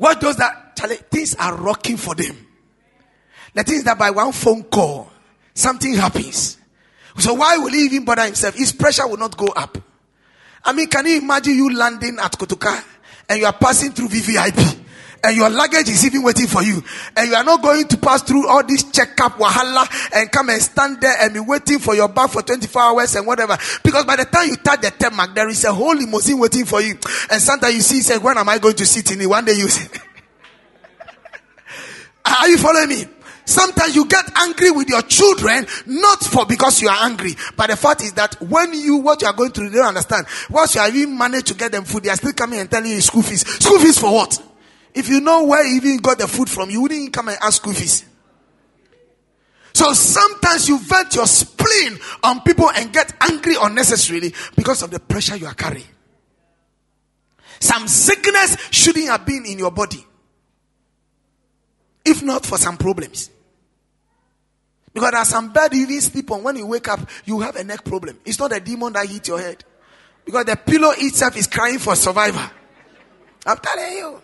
Watch 0.00 0.20
those 0.20 0.36
that 0.36 0.76
things 1.10 1.34
are 1.34 1.54
rocking 1.56 1.98
for 1.98 2.14
them. 2.14 2.34
The 3.54 3.62
thing 3.64 3.76
is 3.76 3.84
that 3.84 3.98
by 3.98 4.10
one 4.10 4.32
phone 4.32 4.62
call, 4.62 5.10
something 5.52 5.92
happens. 5.94 6.56
So 7.18 7.34
why 7.34 7.58
will 7.58 7.70
he 7.70 7.84
even 7.84 8.06
bother 8.06 8.24
himself? 8.24 8.54
His 8.54 8.72
pressure 8.72 9.06
will 9.06 9.18
not 9.18 9.36
go 9.36 9.48
up. 9.48 9.76
I 10.64 10.72
mean, 10.72 10.88
can 10.88 11.06
you 11.06 11.18
imagine 11.18 11.54
you 11.54 11.74
landing 11.76 12.18
at 12.18 12.32
Kotoka 12.32 12.82
and 13.28 13.40
you 13.40 13.44
are 13.44 13.52
passing 13.52 13.92
through 13.92 14.08
VVIP? 14.08 14.79
And 15.22 15.36
your 15.36 15.50
luggage 15.50 15.88
is 15.88 16.04
even 16.06 16.22
waiting 16.22 16.46
for 16.46 16.62
you. 16.62 16.82
And 17.16 17.28
you 17.28 17.34
are 17.34 17.44
not 17.44 17.62
going 17.62 17.86
to 17.88 17.98
pass 17.98 18.22
through 18.22 18.48
all 18.48 18.64
this 18.66 18.84
checkup 18.90 19.32
wahala 19.32 19.86
and 20.14 20.30
come 20.32 20.48
and 20.48 20.62
stand 20.62 21.00
there 21.00 21.14
and 21.20 21.34
be 21.34 21.40
waiting 21.40 21.78
for 21.78 21.94
your 21.94 22.08
bag 22.08 22.30
for 22.30 22.42
24 22.42 22.82
hours 22.82 23.14
and 23.16 23.26
whatever. 23.26 23.56
Because 23.82 24.04
by 24.04 24.16
the 24.16 24.24
time 24.24 24.48
you 24.48 24.56
touch 24.56 24.80
the 24.80 24.90
tarmac, 24.90 25.34
there 25.34 25.48
is 25.48 25.64
a 25.64 25.72
whole 25.72 25.94
limousine 25.94 26.38
waiting 26.38 26.64
for 26.64 26.80
you. 26.80 26.98
And 27.30 27.40
sometimes 27.40 27.74
you 27.74 27.82
see, 27.82 28.00
say, 28.00 28.18
when 28.18 28.38
am 28.38 28.48
I 28.48 28.58
going 28.58 28.76
to 28.76 28.86
sit 28.86 29.10
in 29.12 29.20
it? 29.20 29.28
One 29.28 29.44
day 29.44 29.52
you 29.52 29.68
say, 29.68 29.88
are 32.24 32.48
you 32.48 32.56
following 32.56 32.88
me? 32.88 33.04
Sometimes 33.44 33.96
you 33.96 34.06
get 34.06 34.24
angry 34.38 34.70
with 34.70 34.88
your 34.88 35.02
children, 35.02 35.66
not 35.84 36.22
for 36.22 36.46
because 36.46 36.80
you 36.80 36.88
are 36.88 36.98
angry, 37.00 37.34
but 37.56 37.68
the 37.68 37.76
fact 37.76 38.00
is 38.00 38.12
that 38.12 38.40
when 38.40 38.72
you, 38.72 38.98
what 38.98 39.20
you 39.20 39.26
are 39.26 39.32
going 39.32 39.50
through, 39.50 39.70
they 39.70 39.78
don't 39.78 39.88
understand. 39.88 40.24
Once 40.48 40.76
you 40.76 40.80
have 40.80 40.94
even 40.94 41.18
managed 41.18 41.48
to 41.48 41.54
get 41.54 41.72
them 41.72 41.82
food, 41.84 42.04
they 42.04 42.10
are 42.10 42.16
still 42.16 42.32
coming 42.32 42.60
and 42.60 42.70
telling 42.70 42.92
you 42.92 43.00
school 43.00 43.22
fees. 43.22 43.44
School 43.58 43.80
fees 43.80 43.98
for 43.98 44.14
what? 44.14 44.49
If 44.94 45.08
you 45.08 45.20
know 45.20 45.44
where 45.44 45.64
you 45.64 45.76
even 45.76 45.98
got 45.98 46.18
the 46.18 46.26
food 46.26 46.48
from, 46.48 46.70
you 46.70 46.82
wouldn't 46.82 47.12
come 47.12 47.28
and 47.28 47.38
ask 47.40 47.62
school. 47.62 47.74
So 49.72 49.92
sometimes 49.92 50.68
you 50.68 50.78
vent 50.78 51.14
your 51.14 51.26
spleen 51.26 51.98
on 52.22 52.40
people 52.42 52.70
and 52.70 52.92
get 52.92 53.14
angry 53.20 53.54
unnecessarily 53.60 54.34
because 54.56 54.82
of 54.82 54.90
the 54.90 54.98
pressure 54.98 55.36
you 55.36 55.46
are 55.46 55.54
carrying. 55.54 55.86
Some 57.60 57.86
sickness 57.88 58.56
shouldn't 58.70 59.08
have 59.08 59.24
been 59.24 59.44
in 59.46 59.58
your 59.58 59.70
body. 59.70 60.04
If 62.04 62.22
not 62.22 62.44
for 62.44 62.58
some 62.58 62.76
problems. 62.76 63.30
Because 64.92 65.12
there's 65.12 65.28
some 65.28 65.52
bed 65.52 65.72
you 65.72 65.82
even 65.84 66.00
sleep 66.00 66.30
on. 66.30 66.42
When 66.42 66.56
you 66.56 66.66
wake 66.66 66.88
up, 66.88 67.00
you 67.24 67.40
have 67.40 67.56
a 67.56 67.62
neck 67.62 67.84
problem. 67.84 68.18
It's 68.24 68.38
not 68.38 68.52
a 68.52 68.60
demon 68.60 68.92
that 68.94 69.06
hit 69.06 69.28
your 69.28 69.38
head. 69.38 69.62
Because 70.24 70.46
the 70.46 70.56
pillow 70.56 70.92
itself 70.96 71.36
is 71.36 71.46
crying 71.46 71.78
for 71.78 71.94
survival. 71.94 72.42
I'm 73.46 73.58
telling 73.58 73.92
you. 73.92 74.22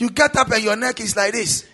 You 0.00 0.08
get 0.08 0.34
up 0.34 0.50
and 0.50 0.64
your 0.64 0.76
neck 0.76 0.98
is 1.00 1.14
like 1.14 1.32
this. 1.32 1.68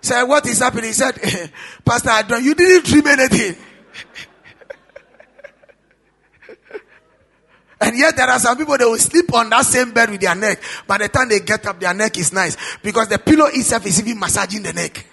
Say, 0.00 0.22
what 0.22 0.46
is 0.46 0.60
happening? 0.60 0.84
He 0.84 0.92
said, 0.92 1.14
Pastor 1.84 2.10
Adron, 2.10 2.42
you 2.42 2.54
didn't 2.54 2.86
dream 2.86 3.04
anything. 3.08 3.56
and 7.80 7.98
yet 7.98 8.14
there 8.14 8.28
are 8.28 8.38
some 8.38 8.56
people 8.56 8.78
that 8.78 8.86
will 8.86 8.96
sleep 8.96 9.34
on 9.34 9.50
that 9.50 9.66
same 9.66 9.90
bed 9.90 10.10
with 10.10 10.20
their 10.20 10.36
neck. 10.36 10.62
By 10.86 10.98
the 10.98 11.08
time 11.08 11.28
they 11.28 11.40
get 11.40 11.66
up, 11.66 11.80
their 11.80 11.94
neck 11.94 12.16
is 12.16 12.32
nice. 12.32 12.56
Because 12.80 13.08
the 13.08 13.18
pillow 13.18 13.46
itself 13.46 13.84
is 13.86 13.98
even 13.98 14.20
massaging 14.20 14.62
the 14.62 14.72
neck. 14.72 15.04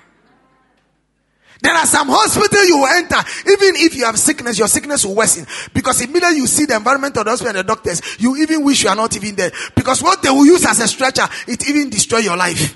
There 1.62 1.74
are 1.74 1.86
some 1.86 2.08
hospital 2.10 2.66
you 2.66 2.78
will 2.78 2.88
enter, 2.88 3.18
even 3.46 3.76
if 3.76 3.96
you 3.96 4.06
have 4.06 4.18
sickness, 4.18 4.58
your 4.58 4.68
sickness 4.68 5.06
will 5.06 5.16
worsen. 5.16 5.46
Because 5.74 6.02
immediately 6.02 6.38
you 6.38 6.48
see 6.48 6.66
the 6.66 6.76
environment 6.76 7.16
of 7.18 7.26
the 7.26 7.30
hospital 7.30 7.56
and 7.56 7.60
the 7.60 7.64
doctors, 7.64 8.02
you 8.20 8.36
even 8.38 8.66
wish 8.66 8.84
you 8.84 8.90
are 8.90 8.96
not 8.96 9.16
even 9.16 9.36
there. 9.36 9.52
Because 9.76 10.02
what 10.02 10.24
they 10.24 10.30
will 10.30 10.46
use 10.46 10.66
as 10.66 10.80
a 10.80 10.88
stretcher, 10.88 11.28
it 11.48 11.70
even 11.70 11.92
destroy 11.92 12.20
your 12.20 12.36
life. 12.36 12.76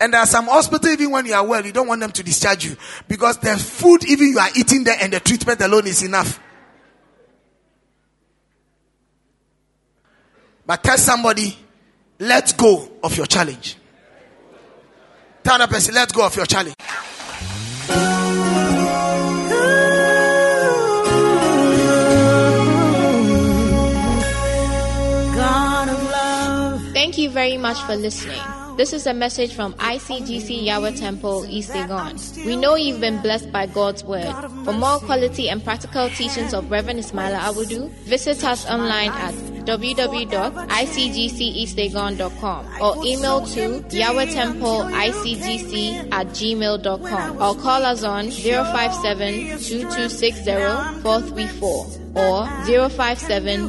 And 0.00 0.12
there 0.12 0.20
are 0.20 0.26
some 0.26 0.46
hospital, 0.46 0.90
even 0.90 1.10
when 1.10 1.26
you 1.26 1.34
are 1.34 1.44
well, 1.44 1.64
you 1.64 1.72
don't 1.72 1.88
want 1.88 2.00
them 2.00 2.12
to 2.12 2.22
discharge 2.22 2.64
you. 2.64 2.76
Because 3.08 3.38
the 3.38 3.56
food 3.56 4.04
even 4.08 4.28
you 4.28 4.38
are 4.38 4.50
eating 4.56 4.84
there 4.84 4.96
and 5.00 5.12
the 5.12 5.18
treatment 5.18 5.60
alone 5.60 5.86
is 5.88 6.02
enough. 6.04 6.40
But 10.66 10.84
tell 10.84 10.98
somebody, 10.98 11.56
let 12.20 12.56
go 12.56 12.88
of 13.02 13.16
your 13.16 13.26
challenge. 13.26 13.76
Tell 15.42 15.60
a 15.60 15.68
person, 15.68 15.94
let 15.94 16.12
go 16.12 16.24
of 16.24 16.34
your 16.36 16.46
challenge. 16.46 16.74
Very 27.44 27.58
much 27.58 27.82
for 27.82 27.94
listening. 27.94 28.40
This 28.78 28.94
is 28.94 29.06
a 29.06 29.12
message 29.12 29.52
from 29.54 29.74
ICGC 29.74 30.64
Yahweh 30.64 30.92
Temple, 30.92 31.44
East 31.46 31.72
Legon. 31.72 32.14
We 32.46 32.56
know 32.56 32.74
you've 32.74 33.00
been 33.00 33.20
blessed 33.20 33.52
by 33.52 33.66
God's 33.66 34.02
Word. 34.02 34.32
For 34.64 34.72
more 34.72 34.98
quality 34.98 35.50
and 35.50 35.62
practical 35.62 36.08
teachings 36.08 36.54
of 36.54 36.70
Reverend 36.70 37.00
Ismaila 37.00 37.38
Abudu, 37.48 37.90
visit 38.12 38.42
us 38.44 38.64
online 38.66 39.10
at 39.10 39.34
www.icgceastlegon.com 39.68 42.66
or 42.80 43.04
email 43.04 43.44
to 43.46 43.80
yahwehtemple.icgc 44.00 46.12
at 46.12 46.26
gmail.com 46.28 47.42
or 47.42 47.54
call 47.60 47.82
us 47.84 48.04
on 48.04 48.30
057 48.30 49.34
2260 49.60 50.44
434 51.02 51.86
or 52.16 52.46
057 52.88 53.68